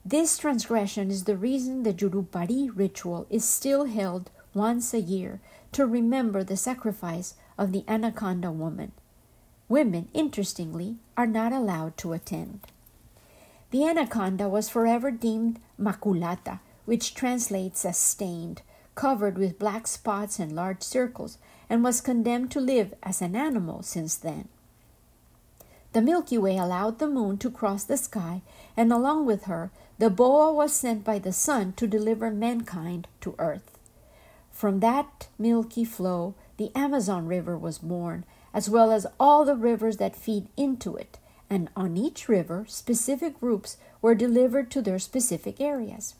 This 0.03 0.37
transgression 0.37 1.11
is 1.11 1.25
the 1.25 1.37
reason 1.37 1.83
the 1.83 1.93
Yurupari 1.93 2.71
ritual 2.73 3.27
is 3.29 3.43
still 3.43 3.85
held 3.85 4.31
once 4.53 4.93
a 4.93 5.01
year 5.01 5.41
to 5.73 5.85
remember 5.85 6.43
the 6.43 6.57
sacrifice 6.57 7.35
of 7.57 7.71
the 7.71 7.83
anaconda 7.87 8.51
woman. 8.51 8.91
Women, 9.69 10.09
interestingly, 10.13 10.97
are 11.17 11.27
not 11.27 11.51
allowed 11.51 11.97
to 11.97 12.13
attend. 12.13 12.61
The 13.71 13.85
anaconda 13.85 14.47
was 14.47 14.69
forever 14.69 15.11
deemed 15.11 15.59
maculata, 15.77 16.59
which 16.85 17.13
translates 17.13 17.83
as 17.83 17.97
stained, 17.97 18.61
covered 18.95 19.37
with 19.37 19.59
black 19.59 19.87
spots 19.87 20.39
and 20.39 20.53
large 20.53 20.81
circles, 20.83 21.37
and 21.69 21.83
was 21.83 21.99
condemned 21.99 22.51
to 22.51 22.61
live 22.61 22.93
as 23.03 23.21
an 23.21 23.35
animal 23.35 23.83
since 23.83 24.15
then. 24.15 24.47
The 25.93 26.01
Milky 26.01 26.37
Way 26.37 26.57
allowed 26.57 26.99
the 26.99 27.07
moon 27.07 27.37
to 27.39 27.49
cross 27.49 27.83
the 27.83 27.97
sky, 27.97 28.41
and 28.77 28.93
along 28.93 29.25
with 29.25 29.45
her, 29.45 29.71
the 29.97 30.09
boa 30.09 30.53
was 30.53 30.73
sent 30.73 31.03
by 31.03 31.19
the 31.19 31.33
sun 31.33 31.73
to 31.73 31.87
deliver 31.87 32.29
mankind 32.29 33.07
to 33.21 33.35
earth. 33.39 33.77
From 34.51 34.79
that 34.79 35.27
milky 35.37 35.83
flow, 35.83 36.35
the 36.57 36.71
Amazon 36.75 37.27
River 37.27 37.57
was 37.57 37.77
born, 37.77 38.25
as 38.53 38.69
well 38.69 38.91
as 38.91 39.07
all 39.19 39.45
the 39.45 39.55
rivers 39.55 39.97
that 39.97 40.15
feed 40.15 40.47
into 40.57 40.95
it, 40.95 41.17
and 41.49 41.69
on 41.75 41.95
each 41.95 42.27
river, 42.27 42.65
specific 42.67 43.39
groups 43.39 43.77
were 44.01 44.15
delivered 44.15 44.69
to 44.71 44.81
their 44.81 44.99
specific 44.99 45.61
areas. 45.61 46.15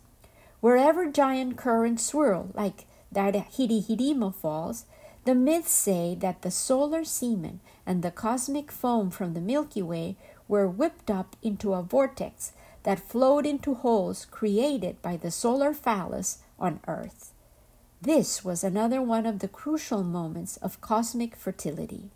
Wherever 0.61 1.11
giant 1.11 1.57
currents 1.57 2.05
swirl, 2.05 2.49
like 2.53 2.85
the 3.11 3.21
Hirihirima 3.21 4.33
Falls, 4.33 4.85
the 5.25 5.35
myths 5.35 5.71
say 5.71 6.15
that 6.19 6.41
the 6.41 6.51
solar 6.51 7.03
semen 7.03 7.59
and 7.85 8.01
the 8.01 8.11
cosmic 8.11 8.71
foam 8.71 9.09
from 9.09 9.33
the 9.33 9.41
Milky 9.41 9.81
Way 9.81 10.15
were 10.47 10.67
whipped 10.67 11.11
up 11.11 11.35
into 11.41 11.73
a 11.73 11.81
vortex 11.81 12.53
that 12.83 12.99
flowed 12.99 13.45
into 13.45 13.73
holes 13.73 14.25
created 14.31 15.01
by 15.01 15.17
the 15.17 15.31
solar 15.31 15.73
phallus 15.73 16.39
on 16.57 16.79
earth. 16.87 17.33
This 18.01 18.45
was 18.45 18.63
another 18.63 19.01
one 19.01 19.25
of 19.25 19.39
the 19.39 19.47
crucial 19.47 20.03
moments 20.03 20.57
of 20.57 20.81
cosmic 20.81 21.35
fertility. 21.35 22.11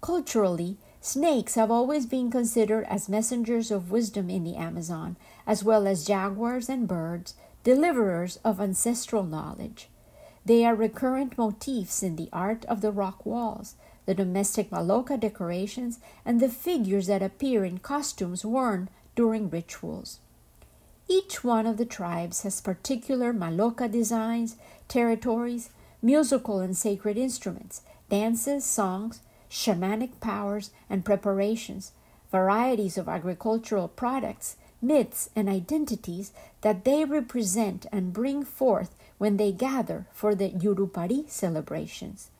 Culturally, 0.00 0.78
snakes 1.02 1.54
have 1.54 1.70
always 1.70 2.06
been 2.06 2.30
considered 2.30 2.86
as 2.86 3.08
messengers 3.08 3.70
of 3.70 3.90
wisdom 3.90 4.30
in 4.30 4.42
the 4.42 4.56
Amazon, 4.56 5.16
as 5.46 5.62
well 5.62 5.86
as 5.86 6.06
jaguars 6.06 6.70
and 6.70 6.88
birds, 6.88 7.34
deliverers 7.62 8.38
of 8.42 8.58
ancestral 8.58 9.22
knowledge. 9.22 9.90
They 10.46 10.64
are 10.64 10.74
recurrent 10.74 11.36
motifs 11.36 12.02
in 12.02 12.16
the 12.16 12.30
art 12.32 12.64
of 12.64 12.80
the 12.80 12.90
rock 12.90 13.26
walls, 13.26 13.74
the 14.06 14.14
domestic 14.14 14.70
Maloca 14.70 15.20
decorations, 15.20 16.00
and 16.24 16.40
the 16.40 16.48
figures 16.48 17.06
that 17.06 17.22
appear 17.22 17.66
in 17.66 17.78
costumes 17.78 18.46
worn 18.46 18.88
during 19.14 19.50
rituals. 19.50 20.20
Each 21.10 21.42
one 21.42 21.66
of 21.66 21.76
the 21.76 21.84
tribes 21.84 22.42
has 22.42 22.60
particular 22.60 23.32
Maloca 23.32 23.90
designs, 23.90 24.54
territories, 24.86 25.70
musical 26.00 26.60
and 26.60 26.76
sacred 26.76 27.18
instruments, 27.18 27.82
dances, 28.08 28.64
songs, 28.64 29.20
shamanic 29.50 30.20
powers 30.20 30.70
and 30.88 31.04
preparations, 31.04 31.90
varieties 32.30 32.96
of 32.96 33.08
agricultural 33.08 33.88
products, 33.88 34.54
myths, 34.80 35.30
and 35.34 35.48
identities 35.48 36.30
that 36.60 36.84
they 36.84 37.04
represent 37.04 37.86
and 37.90 38.12
bring 38.12 38.44
forth 38.44 38.94
when 39.18 39.36
they 39.36 39.50
gather 39.50 40.06
for 40.12 40.36
the 40.36 40.50
Yurupari 40.50 41.28
celebrations. 41.28 42.30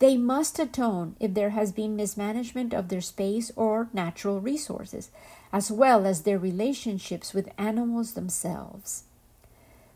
They 0.00 0.16
must 0.16 0.58
atone 0.58 1.14
if 1.20 1.34
there 1.34 1.50
has 1.50 1.70
been 1.70 1.94
mismanagement 1.94 2.74
of 2.74 2.88
their 2.88 3.00
space 3.00 3.52
or 3.54 3.88
natural 3.92 4.40
resources, 4.40 5.10
as 5.54 5.70
well 5.70 6.04
as 6.04 6.22
their 6.22 6.36
relationships 6.36 7.32
with 7.32 7.48
animals 7.56 8.14
themselves. 8.14 9.04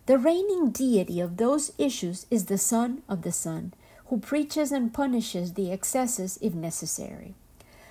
The 0.06 0.16
reigning 0.16 0.70
deity 0.70 1.18
of 1.20 1.36
those 1.36 1.72
issues 1.78 2.26
is 2.30 2.44
the 2.44 2.56
Son 2.56 3.02
of 3.08 3.22
the 3.22 3.32
Sun, 3.32 3.74
who 4.06 4.20
preaches 4.20 4.70
and 4.70 4.94
punishes 4.94 5.54
the 5.54 5.72
excesses 5.72 6.38
if 6.40 6.54
necessary. 6.54 7.34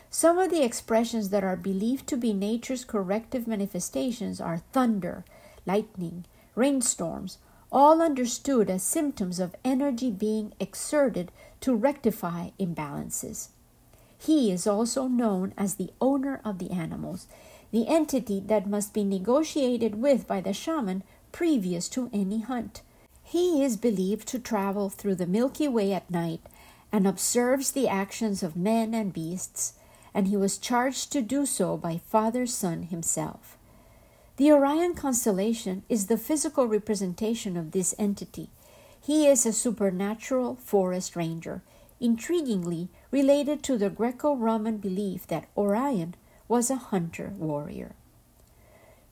Some 0.09 0.37
of 0.37 0.49
the 0.49 0.63
expressions 0.63 1.27
that 1.31 1.43
are 1.43 1.57
believed 1.57 2.07
to 2.07 2.15
be 2.15 2.31
nature's 2.31 2.85
corrective 2.85 3.47
manifestations 3.47 4.39
are 4.39 4.63
thunder, 4.71 5.25
lightning, 5.65 6.23
rainstorms, 6.55 7.37
all 7.69 8.01
understood 8.01 8.69
as 8.69 8.81
symptoms 8.81 9.41
of 9.41 9.57
energy 9.65 10.09
being 10.09 10.53
exerted 10.57 11.33
to 11.59 11.75
rectify 11.75 12.51
imbalances. 12.57 13.49
He 14.17 14.51
is 14.51 14.65
also 14.65 15.07
known 15.07 15.53
as 15.57 15.75
the 15.75 15.91
owner 15.99 16.41
of 16.45 16.59
the 16.59 16.71
animals, 16.71 17.27
the 17.71 17.87
entity 17.87 18.39
that 18.39 18.69
must 18.69 18.93
be 18.93 19.03
negotiated 19.03 19.95
with 19.95 20.27
by 20.27 20.41
the 20.41 20.53
shaman 20.53 21.03
previous 21.31 21.89
to 21.89 22.09
any 22.13 22.41
hunt. 22.41 22.81
He 23.23 23.63
is 23.63 23.75
believed 23.75 24.27
to 24.29 24.39
travel 24.39 24.89
through 24.89 25.15
the 25.15 25.27
Milky 25.27 25.67
Way 25.67 25.93
at 25.93 26.09
night 26.09 26.41
and 26.91 27.05
observes 27.05 27.71
the 27.71 27.87
actions 27.87 28.41
of 28.41 28.55
men 28.55 28.93
and 28.93 29.11
beasts, 29.11 29.73
and 30.13 30.27
he 30.27 30.37
was 30.37 30.57
charged 30.57 31.11
to 31.11 31.21
do 31.21 31.45
so 31.45 31.75
by 31.75 31.99
Father 32.07 32.45
Sun 32.45 32.83
himself. 32.83 33.57
The 34.37 34.51
Orion 34.51 34.93
constellation 34.93 35.83
is 35.89 36.07
the 36.07 36.17
physical 36.17 36.67
representation 36.67 37.57
of 37.57 37.71
this 37.71 37.93
entity. 37.99 38.49
He 39.01 39.27
is 39.27 39.45
a 39.45 39.53
supernatural 39.53 40.55
forest 40.55 41.15
ranger, 41.15 41.61
intriguingly 42.01 42.87
related 43.11 43.63
to 43.63 43.77
the 43.77 43.89
Greco 43.89 44.35
Roman 44.35 44.77
belief 44.77 45.27
that 45.27 45.49
Orion 45.57 46.15
was 46.47 46.69
a 46.69 46.75
hunter 46.75 47.33
warrior. 47.37 47.95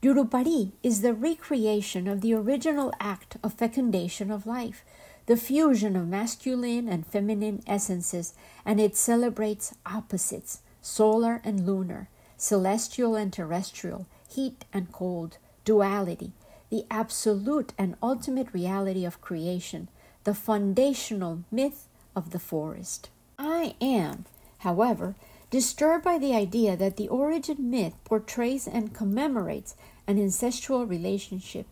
Yurupari 0.02 0.71
is 0.84 1.02
the 1.02 1.13
recreation 1.13 2.08
of 2.08 2.21
the 2.21 2.34
original 2.34 2.93
act 3.00 3.38
of 3.43 3.54
fecundation 3.54 4.30
of 4.30 4.45
life, 4.45 4.84
the 5.26 5.36
fusion 5.36 5.95
of 5.95 6.08
masculine 6.08 6.88
and 6.88 7.08
feminine 7.08 7.63
essences, 7.65 8.36
and 8.63 8.80
it 8.80 8.95
celebrates 8.95 9.74
opposites, 9.86 10.60
solar 10.82 11.41
and 11.43 11.65
lunar, 11.65 12.08
celestial 12.38 13.15
and 13.15 13.34
terrestrial, 13.34 14.06
heat 14.30 14.65
and 14.71 14.91
cold, 14.91 15.38
duality, 15.63 16.34
the 16.69 16.86
absolute 16.91 17.74
and 17.78 17.95
ultimate 18.04 18.54
reality 18.54 19.06
of 19.06 19.21
creation, 19.21 19.88
the 20.24 20.36
foundational 20.36 21.43
myth 21.50 21.88
of 22.15 22.30
the 22.30 22.39
forest. 22.39 23.10
I 23.39 23.76
am, 23.82 24.26
however, 24.60 25.15
disturbed 25.51 26.03
by 26.03 26.17
the 26.17 26.36
idea 26.36 26.75
that 26.75 26.97
the 26.97 27.08
origin 27.08 27.69
myth 27.69 27.93
portrays 28.03 28.67
and 28.67 28.93
commemorates 28.93 29.75
an 30.08 30.17
incestual 30.17 30.88
relationship. 30.89 31.67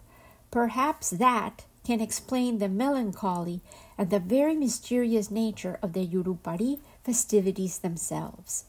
Perhaps 0.51 1.11
that 1.11 1.65
can 1.83 1.99
explain 1.99 2.59
the 2.59 2.69
melancholy 2.69 3.61
and 3.97 4.09
the 4.09 4.19
very 4.19 4.55
mysterious 4.55 5.29
nature 5.29 5.77
of 5.81 5.93
the 5.93 6.05
Yurupari 6.05 6.79
festivities 7.03 7.79
themselves. 7.79 8.65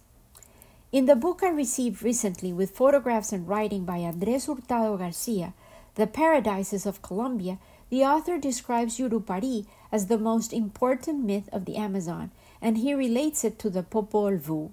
In 0.90 1.06
the 1.06 1.16
book 1.16 1.42
I 1.42 1.48
received 1.48 2.02
recently 2.02 2.52
with 2.52 2.76
photographs 2.76 3.32
and 3.32 3.48
writing 3.48 3.84
by 3.84 3.98
Andres 3.98 4.46
Hurtado 4.46 4.96
Garcia, 4.96 5.52
The 5.96 6.06
Paradises 6.06 6.86
of 6.86 7.02
Colombia, 7.02 7.58
the 7.90 8.04
author 8.04 8.38
describes 8.38 8.98
Yurupari 8.98 9.66
as 9.92 10.06
the 10.06 10.18
most 10.18 10.52
important 10.52 11.24
myth 11.24 11.48
of 11.52 11.64
the 11.64 11.76
Amazon, 11.76 12.30
and 12.60 12.78
he 12.78 12.94
relates 12.94 13.44
it 13.44 13.58
to 13.60 13.70
the 13.70 13.82
Popol 13.82 14.38
Vuh. 14.38 14.70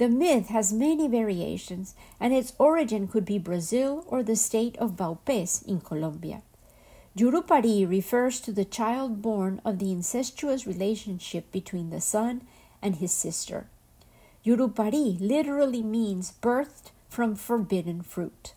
The 0.00 0.08
myth 0.08 0.46
has 0.46 0.72
many 0.72 1.08
variations, 1.08 1.94
and 2.18 2.32
its 2.32 2.54
origin 2.58 3.06
could 3.06 3.26
be 3.26 3.36
Brazil 3.36 4.02
or 4.06 4.22
the 4.22 4.34
state 4.34 4.74
of 4.78 4.96
Vaupés 4.96 5.62
in 5.66 5.82
Colombia. 5.82 6.40
Yurupari 7.14 7.86
refers 7.86 8.40
to 8.40 8.50
the 8.50 8.64
child 8.64 9.20
born 9.20 9.60
of 9.62 9.78
the 9.78 9.92
incestuous 9.92 10.66
relationship 10.66 11.52
between 11.52 11.90
the 11.90 12.00
sun 12.00 12.40
and 12.80 12.96
his 12.96 13.12
sister. 13.12 13.66
Yurupari 14.42 15.20
literally 15.20 15.82
means 15.82 16.32
birthed 16.40 16.92
from 17.10 17.36
forbidden 17.36 18.00
fruit. 18.00 18.54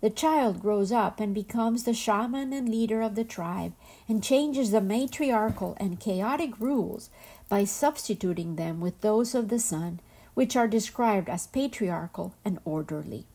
The 0.00 0.08
child 0.08 0.62
grows 0.62 0.90
up 0.90 1.20
and 1.20 1.34
becomes 1.34 1.84
the 1.84 1.92
shaman 1.92 2.54
and 2.54 2.66
leader 2.66 3.02
of 3.02 3.14
the 3.14 3.24
tribe 3.24 3.74
and 4.08 4.24
changes 4.24 4.70
the 4.70 4.80
matriarchal 4.80 5.76
and 5.78 6.00
chaotic 6.00 6.58
rules 6.58 7.10
by 7.50 7.64
substituting 7.64 8.56
them 8.56 8.80
with 8.80 8.98
those 9.02 9.34
of 9.34 9.50
the 9.50 9.58
son 9.58 10.00
which 10.38 10.54
are 10.54 10.68
described 10.68 11.28
as 11.28 11.48
patriarchal 11.48 12.32
and 12.44 12.60
orderly. 12.64 13.26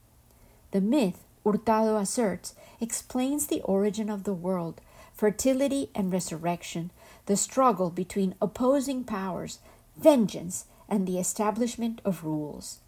The 0.71 0.79
myth, 0.79 1.25
Hurtado 1.43 1.97
asserts, 1.97 2.55
explains 2.79 3.47
the 3.47 3.59
origin 3.63 4.09
of 4.09 4.23
the 4.23 4.33
world, 4.33 4.79
fertility 5.13 5.89
and 5.93 6.13
resurrection, 6.13 6.91
the 7.25 7.35
struggle 7.35 7.89
between 7.89 8.35
opposing 8.41 9.03
powers, 9.03 9.59
vengeance, 9.97 10.63
and 10.87 11.05
the 11.05 11.19
establishment 11.19 11.99
of 12.05 12.23
rules. 12.23 12.79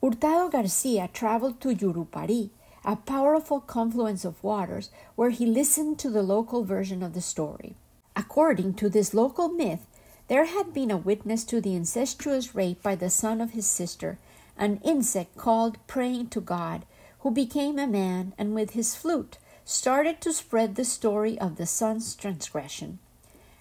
Hurtado 0.00 0.48
Garcia 0.48 1.08
traveled 1.12 1.60
to 1.60 1.74
Yurupari, 1.74 2.50
a 2.84 2.94
powerful 2.94 3.58
confluence 3.58 4.24
of 4.24 4.44
waters, 4.44 4.90
where 5.16 5.30
he 5.30 5.44
listened 5.44 5.98
to 5.98 6.08
the 6.08 6.22
local 6.22 6.62
version 6.62 7.02
of 7.02 7.14
the 7.14 7.20
story. 7.20 7.74
According 8.14 8.74
to 8.74 8.88
this 8.88 9.12
local 9.12 9.48
myth, 9.48 9.88
there 10.30 10.44
had 10.44 10.72
been 10.72 10.92
a 10.92 10.96
witness 10.96 11.42
to 11.42 11.60
the 11.60 11.74
incestuous 11.74 12.54
rape 12.54 12.80
by 12.84 12.94
the 12.94 13.10
sun 13.10 13.40
of 13.40 13.50
his 13.50 13.66
sister, 13.66 14.16
an 14.56 14.80
insect 14.84 15.36
called 15.36 15.76
praying 15.88 16.28
to 16.28 16.40
God, 16.40 16.86
who 17.18 17.32
became 17.32 17.80
a 17.80 17.86
man 17.88 18.32
and 18.38 18.54
with 18.54 18.70
his 18.70 18.94
flute 18.94 19.38
started 19.64 20.20
to 20.20 20.32
spread 20.32 20.76
the 20.76 20.84
story 20.84 21.36
of 21.40 21.56
the 21.56 21.66
sun's 21.66 22.14
transgression. 22.14 23.00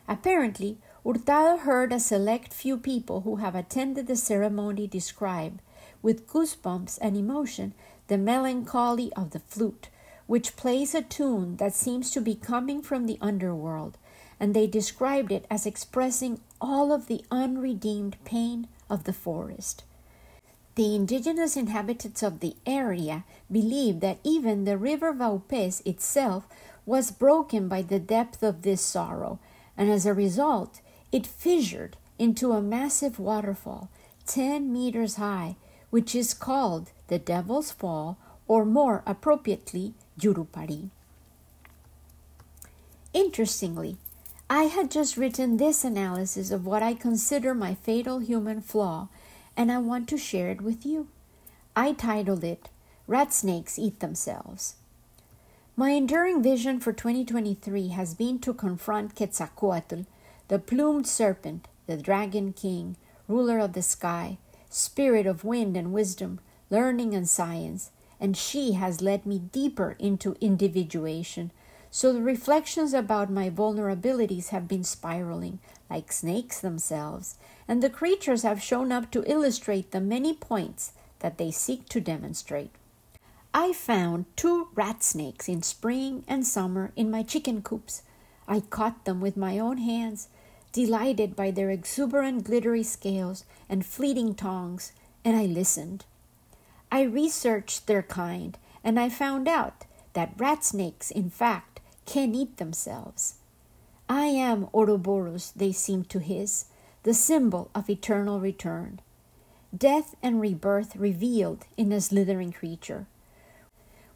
Apparently, 0.07 0.77
Hurtado 1.03 1.57
heard 1.57 1.91
a 1.91 1.99
select 1.99 2.53
few 2.53 2.77
people 2.77 3.21
who 3.21 3.37
have 3.37 3.55
attended 3.55 4.05
the 4.05 4.15
ceremony 4.15 4.85
describe, 4.85 5.59
with 6.03 6.27
goosebumps 6.27 6.99
and 7.01 7.17
emotion, 7.17 7.73
the 8.09 8.17
melancholy 8.19 9.11
of 9.13 9.31
the 9.31 9.39
flute, 9.39 9.89
which 10.27 10.55
plays 10.55 10.93
a 10.93 11.01
tune 11.01 11.57
that 11.57 11.73
seems 11.73 12.11
to 12.11 12.21
be 12.21 12.35
coming 12.35 12.83
from 12.83 13.07
the 13.07 13.17
underworld, 13.21 13.97
and 14.39 14.53
they 14.53 14.67
described 14.67 15.31
it 15.31 15.47
as 15.49 15.65
expressing 15.65 16.39
all 16.61 16.91
of 16.91 17.07
the 17.07 17.23
unredeemed 17.31 18.17
pain 18.25 18.67
of 18.89 19.03
the 19.03 19.13
forest. 19.13 19.83
The 20.75 20.95
indigenous 20.95 21.57
inhabitants 21.57 22.23
of 22.23 22.39
the 22.39 22.55
area 22.65 23.25
believed 23.51 24.01
that 24.01 24.19
even 24.23 24.63
the 24.63 24.77
river 24.77 25.13
Vaupés 25.13 25.85
itself 25.85 26.47
was 26.85 27.11
broken 27.11 27.67
by 27.67 27.81
the 27.81 27.99
depth 27.99 28.41
of 28.43 28.61
this 28.61 28.81
sorrow, 28.81 29.39
and 29.77 29.89
as 29.89 30.05
a 30.05 30.13
result, 30.13 30.81
it 31.11 31.27
fissured 31.27 31.97
into 32.17 32.51
a 32.51 32.61
massive 32.61 33.19
waterfall, 33.19 33.89
10 34.25 34.71
meters 34.71 35.15
high, 35.15 35.55
which 35.89 36.15
is 36.15 36.33
called 36.33 36.91
the 37.07 37.19
Devil's 37.19 37.71
Fall, 37.71 38.17
or 38.47 38.65
more 38.65 39.03
appropriately, 39.05 39.93
Yurupari. 40.19 40.89
Interestingly, 43.13 43.97
I 44.51 44.63
had 44.63 44.89
just 44.89 45.15
written 45.15 45.57
this 45.57 45.83
analysis 45.83 46.49
of 46.49 46.65
what 46.65 46.81
I 46.81 46.95
consider 46.95 47.53
my 47.53 47.75
fatal 47.75 48.17
human 48.17 48.61
flaw, 48.61 49.09
and 49.55 49.71
I 49.71 49.77
want 49.77 50.09
to 50.09 50.17
share 50.17 50.49
it 50.49 50.61
with 50.61 50.87
you. 50.87 51.07
I 51.75 51.93
titled 51.93 52.43
it 52.43 52.67
Rat 53.05 53.31
Snakes 53.31 53.77
Eat 53.77 53.99
Themselves. 53.99 54.75
My 55.75 55.91
enduring 55.91 56.41
vision 56.41 56.79
for 56.79 56.91
2023 56.91 57.89
has 57.89 58.15
been 58.15 58.39
to 58.39 58.55
confront 58.55 59.15
Quetzalcoatl, 59.15 60.07
the 60.47 60.57
plumed 60.57 61.05
serpent, 61.05 61.67
the 61.85 61.97
dragon 61.97 62.51
king, 62.51 62.95
ruler 63.27 63.59
of 63.59 63.73
the 63.73 63.83
sky, 63.83 64.39
spirit 64.67 65.27
of 65.27 65.43
wind 65.43 65.77
and 65.77 65.93
wisdom, 65.93 66.39
learning 66.71 67.13
and 67.13 67.29
science, 67.29 67.91
and 68.19 68.35
she 68.35 68.73
has 68.73 68.99
led 68.99 69.27
me 69.27 69.37
deeper 69.37 69.95
into 69.99 70.35
individuation. 70.41 71.51
So 71.91 72.13
the 72.13 72.21
reflections 72.21 72.93
about 72.93 73.31
my 73.31 73.49
vulnerabilities 73.49 74.49
have 74.49 74.67
been 74.67 74.83
spiraling, 74.83 75.59
like 75.89 76.11
snakes 76.11 76.59
themselves, 76.59 77.37
and 77.67 77.81
the 77.81 77.89
creatures 77.89 78.43
have 78.43 78.61
shown 78.61 78.91
up 78.91 79.09
to 79.11 79.29
illustrate 79.29 79.91
the 79.91 79.99
many 79.99 80.33
points 80.33 80.93
that 81.19 81.37
they 81.37 81.51
seek 81.51 81.89
to 81.89 81.99
demonstrate. 81.99 82.71
I 83.53 83.73
found 83.73 84.25
two 84.35 84.67
rat 84.75 85.03
snakes 85.03 85.49
in 85.49 85.63
spring 85.63 86.23
and 86.27 86.45
summer 86.45 86.91
in 86.95 87.09
my 87.09 87.23
chicken 87.23 87.63
coops. 87.63 88.03
I 88.47 88.59
caught 88.59 89.05
them 89.05 89.19
with 89.19 89.35
my 89.35 89.57
own 89.57 89.77
hands, 89.77 90.27
delighted 90.71 91.35
by 91.35 91.49
their 91.49 91.71
exuberant 91.71 92.43
glittery 92.43 92.83
scales 92.83 93.45
and 93.67 93.83
fleeting 93.83 94.35
tongues, 94.35 94.91
and 95.25 95.35
I 95.35 95.45
listened. 95.45 96.05
I 96.91 97.01
researched 97.01 97.87
their 97.87 98.03
kind, 98.03 98.57
and 98.83 98.99
I 98.99 99.09
found 99.09 99.47
out 99.47 99.85
that 100.13 100.33
rat 100.37 100.63
snakes, 100.63 101.09
in 101.09 101.31
fact, 101.31 101.78
can 102.09 102.33
eat 102.33 102.57
themselves. 102.57 103.35
I 104.09 104.25
am 104.25 104.67
Ouroboros, 104.73 105.53
they 105.55 105.71
seem 105.71 106.05
to 106.05 106.17
hiss, 106.17 106.65
the 107.03 107.13
symbol 107.13 107.69
of 107.75 107.87
eternal 107.87 108.39
return. 108.39 108.99
Death 109.77 110.15
and 110.23 110.41
rebirth 110.41 110.95
revealed 110.95 111.65
in 111.77 111.91
a 111.91 112.01
slithering 112.01 112.51
creature. 112.51 113.05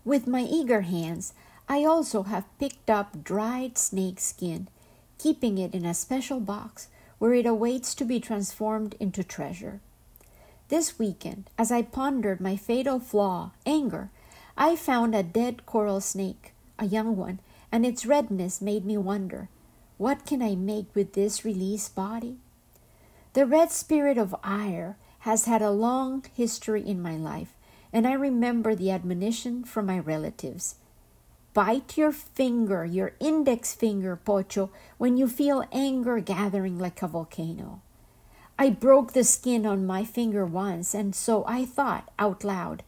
With 0.03 0.25
my 0.25 0.41
eager 0.41 0.81
hands, 0.81 1.33
I 1.69 1.85
also 1.85 2.23
have 2.23 2.57
picked 2.57 2.89
up 2.89 3.23
dried 3.23 3.77
snake 3.77 4.19
skin, 4.19 4.69
keeping 5.19 5.59
it 5.59 5.75
in 5.75 5.85
a 5.85 5.93
special 5.93 6.39
box 6.39 6.87
where 7.19 7.35
it 7.35 7.45
awaits 7.45 7.93
to 7.95 8.05
be 8.05 8.19
transformed 8.19 8.95
into 8.99 9.23
treasure. 9.23 9.81
This 10.69 10.97
weekend, 10.97 11.51
as 11.59 11.71
I 11.71 11.83
pondered 11.83 12.41
my 12.41 12.55
fatal 12.55 12.99
flaw, 12.99 13.51
anger, 13.67 14.09
I 14.57 14.75
found 14.75 15.13
a 15.13 15.21
dead 15.21 15.67
coral 15.67 16.01
snake, 16.01 16.53
a 16.79 16.85
young 16.85 17.15
one, 17.15 17.39
and 17.73 17.87
its 17.87 18.05
redness 18.05 18.61
made 18.61 18.85
me 18.85 18.95
wonder 18.95 19.49
what 19.97 20.27
can 20.27 20.43
I 20.43 20.53
make 20.53 20.93
with 20.93 21.13
this 21.13 21.43
released 21.43 21.95
body? 21.95 22.37
The 23.33 23.47
red 23.47 23.71
spirit 23.71 24.17
of 24.17 24.35
ire 24.43 24.95
has 25.19 25.45
had 25.45 25.63
a 25.63 25.71
long 25.71 26.23
history 26.35 26.87
in 26.87 27.01
my 27.01 27.15
life, 27.15 27.55
and 27.91 28.05
I 28.05 28.13
remember 28.13 28.75
the 28.75 28.91
admonition 28.91 29.63
from 29.63 29.87
my 29.87 29.97
relatives. 29.97 30.75
Bite 31.55 31.97
your 31.97 32.11
finger, 32.11 32.85
your 32.85 33.13
index 33.19 33.73
finger, 33.73 34.15
Pocho, 34.23 34.69
when 34.99 35.17
you 35.17 35.27
feel 35.27 35.65
anger 35.71 36.19
gathering 36.19 36.77
like 36.77 37.01
a 37.01 37.07
volcano. 37.07 37.81
I 38.59 38.69
broke 38.69 39.13
the 39.13 39.23
skin 39.23 39.65
on 39.65 39.87
my 39.87 40.03
finger 40.03 40.45
once, 40.45 40.93
and 40.93 41.15
so 41.15 41.43
I 41.47 41.65
thought 41.65 42.11
out 42.19 42.43
loud, 42.43 42.83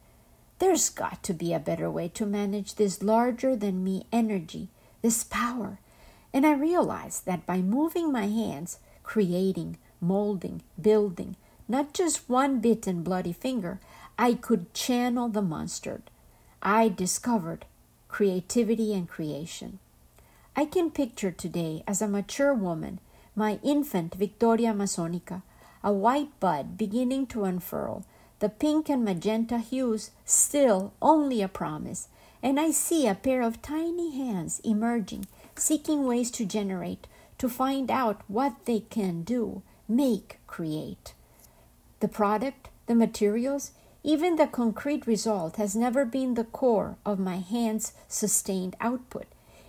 there's 0.60 0.90
got 0.90 1.24
to 1.24 1.34
be 1.34 1.54
a 1.54 1.60
better 1.60 1.90
way 1.90 2.08
to 2.10 2.26
manage 2.26 2.76
this 2.76 3.02
larger 3.02 3.56
than 3.56 3.84
me 3.84 4.06
energy, 4.12 4.70
this 5.06 5.24
power. 5.24 5.78
And 6.34 6.48
I 6.48 6.54
realized 6.54 7.28
that 7.28 7.46
by 7.46 7.62
moving 7.62 8.12
my 8.12 8.26
hands, 8.26 8.80
creating, 9.04 9.78
molding, 10.02 10.64
building, 10.82 11.36
not 11.68 11.94
just 11.94 12.28
one 12.28 12.60
bitten 12.60 13.04
bloody 13.04 13.32
finger, 13.32 13.80
I 14.18 14.34
could 14.34 14.74
channel 14.74 15.30
the 15.30 15.44
monster. 15.44 16.02
I 16.64 16.90
discovered 16.90 17.66
creativity 18.08 18.96
and 18.96 19.08
creation. 19.08 19.78
I 20.56 20.66
can 20.66 20.90
picture 20.90 21.32
today 21.32 21.84
as 21.86 22.02
a 22.02 22.08
mature 22.08 22.56
woman 22.56 23.00
my 23.36 23.60
infant 23.62 24.16
Victoria 24.16 24.74
Amazonica, 24.74 25.44
a 25.84 25.94
white 25.94 26.40
bud 26.40 26.80
beginning 26.80 27.28
to 27.28 27.44
unfurl, 27.44 28.06
the 28.40 28.50
pink 28.50 28.90
and 28.90 29.06
magenta 29.06 29.60
hues 29.60 30.10
still 30.26 30.94
only 31.00 31.44
a 31.44 31.48
promise, 31.48 32.08
and 32.46 32.60
I 32.60 32.70
see 32.70 33.08
a 33.08 33.16
pair 33.16 33.42
of 33.42 33.64
tiny 33.64 34.16
hands 34.16 34.62
emerging, 34.64 35.26
seeking 35.56 36.06
ways 36.06 36.30
to 36.30 36.46
generate, 36.46 37.08
to 37.40 37.50
find 37.50 37.90
out 37.90 38.22
what 38.28 38.54
they 38.66 38.82
can 38.82 39.24
do, 39.24 39.64
make, 39.90 40.38
create. 40.46 41.16
The 42.02 42.08
product, 42.08 42.70
the 42.86 42.94
materials, 42.94 43.72
even 44.04 44.36
the 44.36 44.46
concrete 44.46 45.08
result 45.08 45.56
has 45.56 45.76
never 45.76 46.06
been 46.06 46.36
the 46.36 46.44
core 46.44 46.98
of 47.04 47.18
my 47.18 47.38
hands' 47.38 47.94
sustained 48.08 48.76
output. 48.80 49.26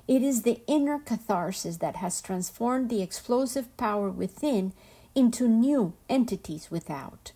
It 0.06 0.22
is 0.22 0.42
the 0.42 0.60
inner 0.66 0.98
catharsis 0.98 1.78
that 1.78 1.96
has 1.96 2.20
transformed 2.20 2.90
the 2.90 3.00
explosive 3.00 3.74
power 3.78 4.10
within 4.10 4.74
into 5.14 5.48
new 5.48 5.94
entities 6.10 6.70
without. 6.70 7.32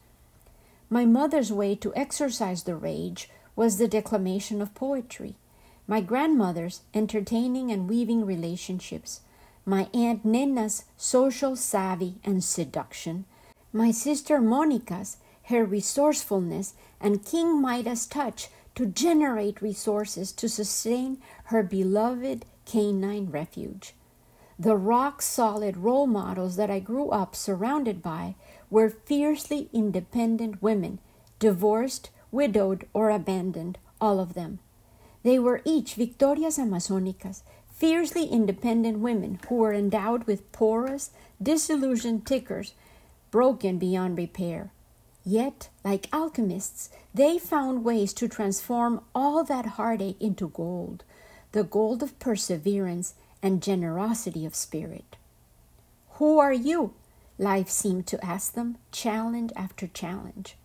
My 0.90 1.06
mother's 1.06 1.50
way 1.50 1.76
to 1.76 1.96
exorcise 1.96 2.64
the 2.64 2.76
rage 2.76 3.30
was 3.60 3.76
the 3.76 3.86
declamation 3.86 4.62
of 4.62 4.74
poetry, 4.74 5.36
my 5.86 6.00
grandmother's 6.00 6.80
entertaining 6.94 7.70
and 7.70 7.90
weaving 7.90 8.24
relationships, 8.24 9.20
my 9.66 9.86
Aunt 9.92 10.24
Nena's 10.24 10.84
social 10.96 11.54
savvy 11.56 12.14
and 12.24 12.42
seduction, 12.42 13.26
my 13.70 13.90
sister 13.90 14.40
Monica's 14.40 15.18
her 15.50 15.62
resourcefulness 15.62 16.72
and 17.02 17.26
King 17.26 17.60
Midas' 17.60 18.06
touch 18.06 18.48
to 18.76 18.86
generate 18.86 19.60
resources 19.60 20.32
to 20.32 20.48
sustain 20.48 21.18
her 21.52 21.62
beloved 21.62 22.46
canine 22.64 23.30
refuge. 23.30 23.92
The 24.58 24.78
rock 24.78 25.20
solid 25.20 25.76
role 25.76 26.06
models 26.06 26.56
that 26.56 26.70
I 26.70 26.80
grew 26.80 27.10
up 27.10 27.36
surrounded 27.36 28.02
by 28.02 28.36
were 28.70 28.88
fiercely 28.88 29.68
independent 29.74 30.62
women, 30.62 30.98
divorced, 31.38 32.08
widowed, 32.32 32.86
or 32.92 33.10
abandoned, 33.10 33.78
all 34.00 34.20
of 34.20 34.34
them. 34.34 34.58
They 35.22 35.38
were 35.38 35.62
each 35.64 35.94
Victorias 35.94 36.58
Amazonicas, 36.58 37.42
fiercely 37.72 38.26
independent 38.26 38.98
women 38.98 39.38
who 39.48 39.56
were 39.56 39.72
endowed 39.72 40.24
with 40.24 40.50
porous, 40.52 41.10
disillusioned 41.42 42.26
tickers, 42.26 42.74
broken 43.30 43.78
beyond 43.78 44.18
repair. 44.18 44.70
Yet, 45.24 45.68
like 45.84 46.08
alchemists, 46.12 46.90
they 47.14 47.38
found 47.38 47.84
ways 47.84 48.12
to 48.14 48.28
transform 48.28 49.02
all 49.14 49.44
that 49.44 49.66
heartache 49.66 50.20
into 50.20 50.48
gold, 50.48 51.04
the 51.52 51.64
gold 51.64 52.02
of 52.02 52.18
perseverance 52.18 53.14
and 53.42 53.62
generosity 53.62 54.46
of 54.46 54.54
spirit. 54.54 55.16
Who 56.12 56.38
are 56.38 56.52
you? 56.52 56.94
Life 57.38 57.70
seemed 57.70 58.06
to 58.08 58.24
ask 58.24 58.52
them, 58.52 58.76
challenge 58.92 59.52
after 59.56 59.86
challenge. 59.86 60.56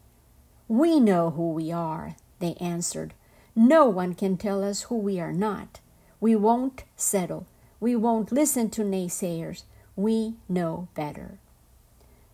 We 0.67 0.99
know 0.99 1.29
who 1.31 1.51
we 1.51 1.71
are, 1.71 2.15
they 2.39 2.55
answered. 2.55 3.13
No 3.55 3.87
one 3.87 4.15
can 4.15 4.35
tell 4.35 4.63
us 4.63 4.83
who 4.83 4.97
we 4.97 5.19
are 5.19 5.33
not. 5.33 5.79
We 6.19 6.35
won't 6.35 6.83
settle. 6.95 7.45
We 7.79 7.95
won't 7.95 8.31
listen 8.31 8.69
to 8.71 8.81
naysayers. 8.81 9.63
We 9.95 10.35
know 10.49 10.87
better. 10.95 11.37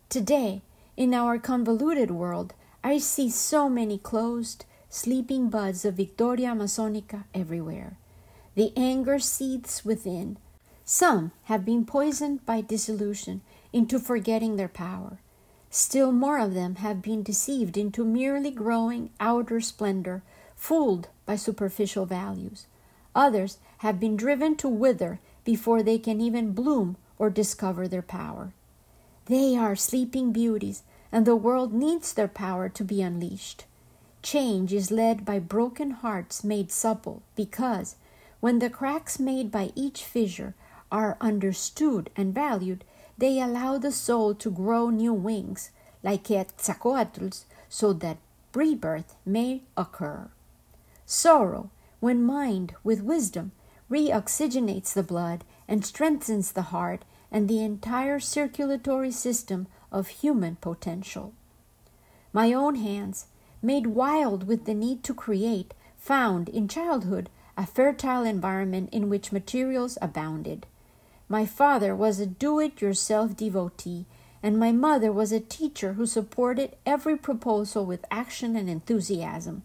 Today, 0.08 0.62
in 0.96 1.14
our 1.14 1.38
convoluted 1.38 2.10
world, 2.10 2.54
I 2.82 2.98
see 2.98 3.30
so 3.30 3.68
many 3.68 3.98
closed, 3.98 4.64
sleeping 4.88 5.48
buds 5.48 5.84
of 5.84 5.94
Victoria 5.94 6.48
Amazonica 6.48 7.24
everywhere. 7.34 7.98
The 8.54 8.72
anger 8.76 9.18
seethes 9.18 9.84
within. 9.84 10.38
Some 10.84 11.32
have 11.44 11.64
been 11.64 11.84
poisoned 11.84 12.44
by 12.44 12.60
disillusion 12.60 13.42
into 13.72 13.98
forgetting 13.98 14.56
their 14.56 14.68
power. 14.68 15.20
Still 15.74 16.12
more 16.12 16.38
of 16.38 16.52
them 16.52 16.76
have 16.76 17.00
been 17.00 17.22
deceived 17.22 17.78
into 17.78 18.04
merely 18.04 18.50
growing 18.50 19.08
outer 19.18 19.58
splendor, 19.58 20.22
fooled 20.54 21.08
by 21.24 21.36
superficial 21.36 22.04
values. 22.04 22.66
Others 23.14 23.56
have 23.78 23.98
been 23.98 24.14
driven 24.14 24.54
to 24.56 24.68
wither 24.68 25.18
before 25.44 25.82
they 25.82 25.98
can 25.98 26.20
even 26.20 26.52
bloom 26.52 26.98
or 27.18 27.30
discover 27.30 27.88
their 27.88 28.02
power. 28.02 28.52
They 29.26 29.56
are 29.56 29.74
sleeping 29.74 30.30
beauties, 30.30 30.82
and 31.10 31.24
the 31.24 31.36
world 31.36 31.72
needs 31.72 32.12
their 32.12 32.28
power 32.28 32.68
to 32.68 32.84
be 32.84 33.00
unleashed. 33.00 33.64
Change 34.22 34.74
is 34.74 34.90
led 34.90 35.24
by 35.24 35.38
broken 35.38 35.92
hearts 35.92 36.44
made 36.44 36.70
supple 36.70 37.22
because, 37.34 37.96
when 38.40 38.58
the 38.58 38.68
cracks 38.68 39.18
made 39.18 39.50
by 39.50 39.72
each 39.74 40.04
fissure 40.04 40.54
are 40.90 41.16
understood 41.18 42.10
and 42.14 42.34
valued, 42.34 42.84
they 43.18 43.40
allow 43.40 43.78
the 43.78 43.92
soul 43.92 44.34
to 44.34 44.50
grow 44.50 44.90
new 44.90 45.12
wings, 45.12 45.70
like 46.02 46.24
Quetzalcoatl's, 46.24 47.46
so 47.68 47.92
that 47.92 48.18
rebirth 48.54 49.14
may 49.24 49.62
occur. 49.76 50.30
Sorrow, 51.06 51.70
when 52.00 52.22
mined 52.22 52.74
with 52.82 53.02
wisdom, 53.02 53.52
reoxygenates 53.90 54.92
the 54.92 55.02
blood 55.02 55.44
and 55.68 55.84
strengthens 55.84 56.52
the 56.52 56.62
heart 56.62 57.04
and 57.30 57.48
the 57.48 57.62
entire 57.62 58.18
circulatory 58.18 59.10
system 59.10 59.66
of 59.90 60.08
human 60.08 60.56
potential. 60.56 61.32
My 62.32 62.52
own 62.52 62.76
hands, 62.76 63.26
made 63.62 63.86
wild 63.86 64.48
with 64.48 64.64
the 64.64 64.74
need 64.74 65.04
to 65.04 65.14
create, 65.14 65.72
found 65.96 66.48
in 66.48 66.66
childhood 66.66 67.30
a 67.56 67.66
fertile 67.66 68.24
environment 68.24 68.88
in 68.92 69.08
which 69.08 69.30
materials 69.30 69.96
abounded. 70.02 70.66
My 71.32 71.46
father 71.46 71.96
was 71.96 72.20
a 72.20 72.26
do 72.26 72.60
it 72.60 72.82
yourself 72.82 73.34
devotee, 73.34 74.04
and 74.42 74.58
my 74.58 74.70
mother 74.70 75.10
was 75.10 75.32
a 75.32 75.40
teacher 75.40 75.94
who 75.94 76.04
supported 76.04 76.76
every 76.84 77.16
proposal 77.16 77.86
with 77.86 78.04
action 78.10 78.54
and 78.54 78.68
enthusiasm. 78.68 79.62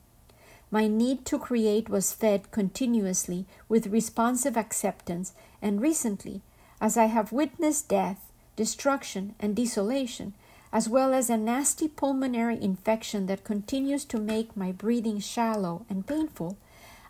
My 0.71 0.87
need 0.87 1.25
to 1.25 1.37
create 1.37 1.89
was 1.89 2.13
fed 2.13 2.51
continuously 2.51 3.45
with 3.67 3.87
responsive 3.87 4.55
acceptance, 4.55 5.33
and 5.61 5.81
recently, 5.81 6.41
as 6.79 6.95
I 6.95 7.07
have 7.07 7.33
witnessed 7.33 7.89
death, 7.89 8.31
destruction, 8.55 9.35
and 9.37 9.53
desolation, 9.53 10.35
as 10.71 10.87
well 10.87 11.13
as 11.13 11.29
a 11.29 11.35
nasty 11.35 11.89
pulmonary 11.89 12.63
infection 12.63 13.25
that 13.25 13.43
continues 13.43 14.05
to 14.05 14.19
make 14.19 14.55
my 14.55 14.71
breathing 14.71 15.19
shallow 15.19 15.85
and 15.89 16.07
painful, 16.07 16.55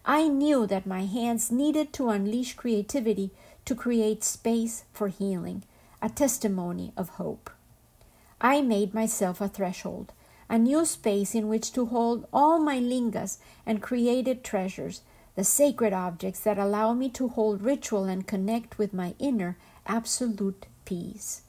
I 0.04 0.28
knew 0.28 0.66
that 0.66 0.88
my 0.88 1.06
hands 1.06 1.52
needed 1.52 1.94
to 1.94 2.10
unleash 2.10 2.56
creativity 2.56 3.30
to 3.68 3.76
create 3.76 4.24
space 4.24 4.86
for 4.94 5.10
healing, 5.10 5.62
a 6.02 6.08
testimony 6.08 6.94
of 6.96 7.10
hope. 7.10 7.50
I 8.40 8.62
made 8.62 8.94
myself 8.94 9.42
a 9.42 9.50
threshold, 9.50 10.14
a 10.50 10.58
new 10.58 10.86
space 10.86 11.36
in 11.36 11.50
which 11.50 11.74
to 11.74 11.88
hold 11.88 12.26
all 12.32 12.60
my 12.60 12.80
lingas 12.80 13.40
and 13.66 13.82
created 13.82 14.42
treasures, 14.42 15.02
the 15.36 15.44
sacred 15.44 15.92
objects 15.92 16.40
that 16.40 16.58
allow 16.58 16.94
me 16.94 17.10
to 17.10 17.28
hold 17.28 17.62
ritual 17.62 18.06
and 18.06 18.26
connect 18.26 18.78
with 18.78 18.94
my 18.94 19.16
inner 19.20 19.58
absolute 19.86 20.68
peace. 20.86 21.42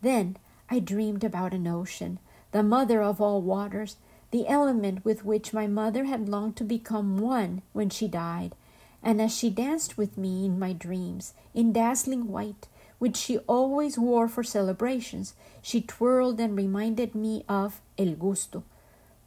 Then 0.00 0.38
I 0.70 0.78
dreamed 0.78 1.24
about 1.24 1.52
an 1.52 1.66
ocean, 1.66 2.20
the 2.52 2.62
mother 2.62 3.02
of 3.02 3.20
all 3.20 3.42
waters, 3.42 3.96
the 4.30 4.48
element 4.48 5.04
with 5.04 5.26
which 5.26 5.52
my 5.52 5.66
mother 5.66 6.04
had 6.04 6.26
longed 6.26 6.56
to 6.56 6.64
become 6.64 7.18
one 7.18 7.60
when 7.74 7.90
she 7.90 8.08
died, 8.08 8.54
and 9.02 9.20
as 9.20 9.36
she 9.36 9.50
danced 9.50 9.96
with 9.96 10.18
me 10.18 10.44
in 10.44 10.58
my 10.58 10.72
dreams, 10.72 11.32
in 11.54 11.72
dazzling 11.72 12.28
white, 12.28 12.68
which 12.98 13.16
she 13.16 13.38
always 13.38 13.98
wore 13.98 14.28
for 14.28 14.44
celebrations, 14.44 15.34
she 15.62 15.80
twirled 15.80 16.38
and 16.38 16.56
reminded 16.56 17.14
me 17.14 17.44
of 17.48 17.80
El 17.98 18.12
Gusto. 18.12 18.62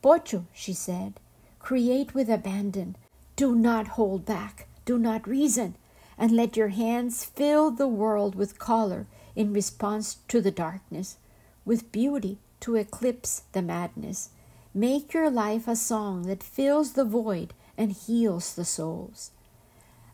Pocho, 0.01 0.45
she 0.53 0.73
said, 0.73 1.19
create 1.59 2.13
with 2.13 2.29
abandon. 2.29 2.95
Do 3.35 3.55
not 3.55 3.89
hold 3.89 4.25
back. 4.25 4.67
Do 4.85 4.99
not 4.99 5.27
reason. 5.27 5.75
And 6.17 6.31
let 6.31 6.55
your 6.55 6.67
hands 6.67 7.25
fill 7.25 7.71
the 7.71 7.87
world 7.87 8.35
with 8.35 8.59
color 8.59 9.07
in 9.35 9.53
response 9.53 10.17
to 10.27 10.39
the 10.39 10.51
darkness, 10.51 11.17
with 11.65 11.91
beauty 11.91 12.37
to 12.59 12.75
eclipse 12.75 13.43
the 13.53 13.63
madness. 13.63 14.29
Make 14.73 15.13
your 15.13 15.31
life 15.31 15.67
a 15.67 15.75
song 15.75 16.23
that 16.23 16.43
fills 16.43 16.93
the 16.93 17.05
void 17.05 17.53
and 17.75 17.91
heals 17.91 18.53
the 18.53 18.65
souls. 18.65 19.31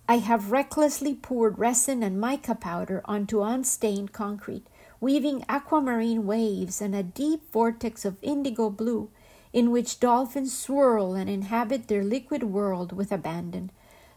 I 0.10 0.18
have 0.18 0.52
recklessly 0.52 1.14
poured 1.14 1.60
resin 1.60 2.02
and 2.02 2.20
mica 2.20 2.56
powder 2.56 3.04
onto 3.06 3.44
unstained 3.44 4.12
concrete, 4.12 4.66
weaving 5.00 5.46
aquamarine 5.48 6.26
waves 6.26 6.82
and 6.82 6.96
a 6.96 7.04
deep 7.04 7.52
vortex 7.52 8.06
of 8.06 8.18
indigo 8.24 8.72
blue 8.72 9.12
in 9.54 9.70
which 9.70 10.00
dolphins 10.00 10.58
swirl 10.58 11.14
and 11.14 11.30
inhabit 11.30 11.88
their 11.88 12.04
liquid 12.04 12.42
world 12.42 12.92
with 12.92 13.12
abandon. 13.12 13.70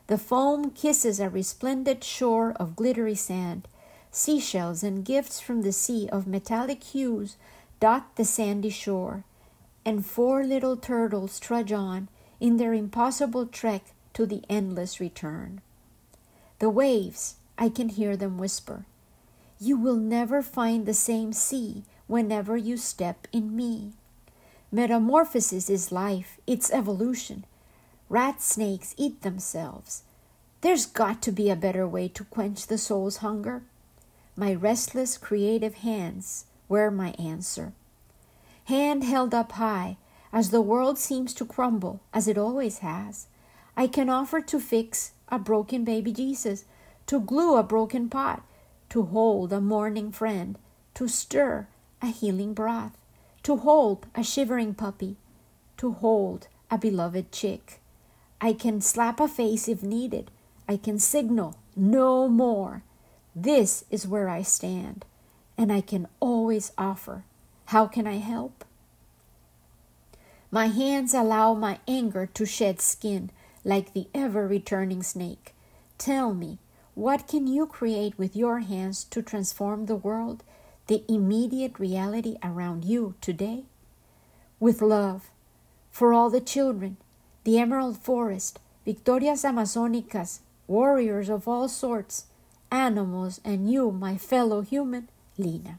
The 0.06 0.16
foam 0.16 0.70
kisses 0.70 1.20
a 1.20 1.28
resplendent 1.28 2.02
shore 2.02 2.52
of 2.52 2.74
glittery 2.74 3.14
sand. 3.14 3.68
Seashells 4.10 4.82
and 4.82 5.04
gifts 5.04 5.40
from 5.40 5.60
the 5.60 5.72
sea 5.72 6.08
of 6.10 6.26
metallic 6.26 6.82
hues 6.84 7.36
dot 7.80 8.16
the 8.16 8.24
sandy 8.24 8.70
shore, 8.70 9.24
and 9.84 10.06
four 10.06 10.42
little 10.42 10.78
turtles 10.78 11.38
trudge 11.38 11.70
on 11.70 12.08
in 12.40 12.56
their 12.56 12.72
impossible 12.72 13.44
trek 13.44 13.92
to 14.14 14.24
the 14.24 14.42
endless 14.48 14.98
return. 14.98 15.60
The 16.62 16.70
waves, 16.70 17.34
I 17.58 17.70
can 17.70 17.88
hear 17.88 18.16
them 18.16 18.38
whisper, 18.38 18.86
You 19.58 19.76
will 19.76 19.96
never 19.96 20.42
find 20.42 20.86
the 20.86 20.94
same 20.94 21.32
sea 21.32 21.82
whenever 22.06 22.56
you 22.56 22.76
step 22.76 23.26
in 23.32 23.56
me. 23.56 23.94
Metamorphosis 24.70 25.68
is 25.68 25.90
life, 25.90 26.38
its 26.46 26.70
evolution. 26.70 27.46
Rat 28.08 28.40
snakes 28.40 28.94
eat 28.96 29.22
themselves. 29.22 30.04
There's 30.60 30.86
got 30.86 31.20
to 31.22 31.32
be 31.32 31.50
a 31.50 31.56
better 31.56 31.84
way 31.84 32.06
to 32.06 32.22
quench 32.22 32.68
the 32.68 32.78
soul's 32.78 33.16
hunger. 33.16 33.64
My 34.36 34.54
restless, 34.54 35.18
creative 35.18 35.74
hands 35.74 36.44
were 36.68 36.92
my 36.92 37.10
answer. 37.18 37.72
Hand 38.66 39.02
held 39.02 39.34
up 39.34 39.50
high, 39.50 39.96
as 40.32 40.50
the 40.50 40.62
world 40.62 40.96
seems 40.96 41.34
to 41.34 41.44
crumble, 41.44 41.98
as 42.14 42.28
it 42.28 42.38
always 42.38 42.78
has, 42.78 43.26
I 43.76 43.88
can 43.88 44.08
offer 44.08 44.40
to 44.40 44.60
fix 44.60 45.10
a 45.32 45.38
broken 45.38 45.82
baby 45.82 46.12
Jesus, 46.12 46.66
to 47.06 47.18
glue 47.18 47.56
a 47.56 47.62
broken 47.62 48.08
pot, 48.08 48.42
to 48.90 49.02
hold 49.04 49.52
a 49.52 49.60
mourning 49.60 50.12
friend, 50.12 50.58
to 50.94 51.08
stir 51.08 51.66
a 52.02 52.06
healing 52.08 52.52
broth, 52.52 52.96
to 53.42 53.56
hold 53.56 54.06
a 54.14 54.22
shivering 54.22 54.74
puppy, 54.74 55.16
to 55.78 55.92
hold 55.92 56.46
a 56.70 56.76
beloved 56.76 57.32
chick. 57.32 57.80
I 58.40 58.52
can 58.52 58.80
slap 58.80 59.18
a 59.18 59.26
face 59.26 59.68
if 59.68 59.82
needed. 59.82 60.30
I 60.68 60.76
can 60.76 60.98
signal 60.98 61.56
no 61.74 62.28
more. 62.28 62.82
This 63.34 63.84
is 63.90 64.06
where 64.06 64.28
I 64.28 64.42
stand, 64.42 65.06
and 65.56 65.72
I 65.72 65.80
can 65.80 66.06
always 66.20 66.72
offer. 66.76 67.24
How 67.66 67.86
can 67.86 68.06
I 68.06 68.18
help? 68.18 68.64
My 70.50 70.66
hands 70.66 71.14
allow 71.14 71.54
my 71.54 71.78
anger 71.88 72.26
to 72.26 72.44
shed 72.44 72.80
skin 72.82 73.30
like 73.64 73.92
the 73.92 74.08
ever 74.14 74.46
returning 74.46 75.02
snake. 75.02 75.54
Tell 75.98 76.34
me, 76.34 76.58
what 76.94 77.26
can 77.26 77.46
you 77.46 77.66
create 77.66 78.18
with 78.18 78.36
your 78.36 78.60
hands 78.60 79.04
to 79.04 79.22
transform 79.22 79.86
the 79.86 79.96
world, 79.96 80.42
the 80.88 81.04
immediate 81.08 81.78
reality 81.78 82.36
around 82.42 82.84
you 82.84 83.14
today? 83.20 83.64
With 84.60 84.82
love, 84.82 85.30
for 85.90 86.12
all 86.12 86.30
the 86.30 86.40
children, 86.40 86.96
the 87.44 87.58
emerald 87.58 87.98
forest, 87.98 88.58
Victorias 88.84 89.44
Amazonicas, 89.44 90.40
warriors 90.66 91.28
of 91.28 91.46
all 91.46 91.68
sorts, 91.68 92.26
animals, 92.70 93.40
and 93.44 93.70
you, 93.70 93.90
my 93.90 94.16
fellow 94.16 94.62
human, 94.62 95.08
Lina. 95.38 95.78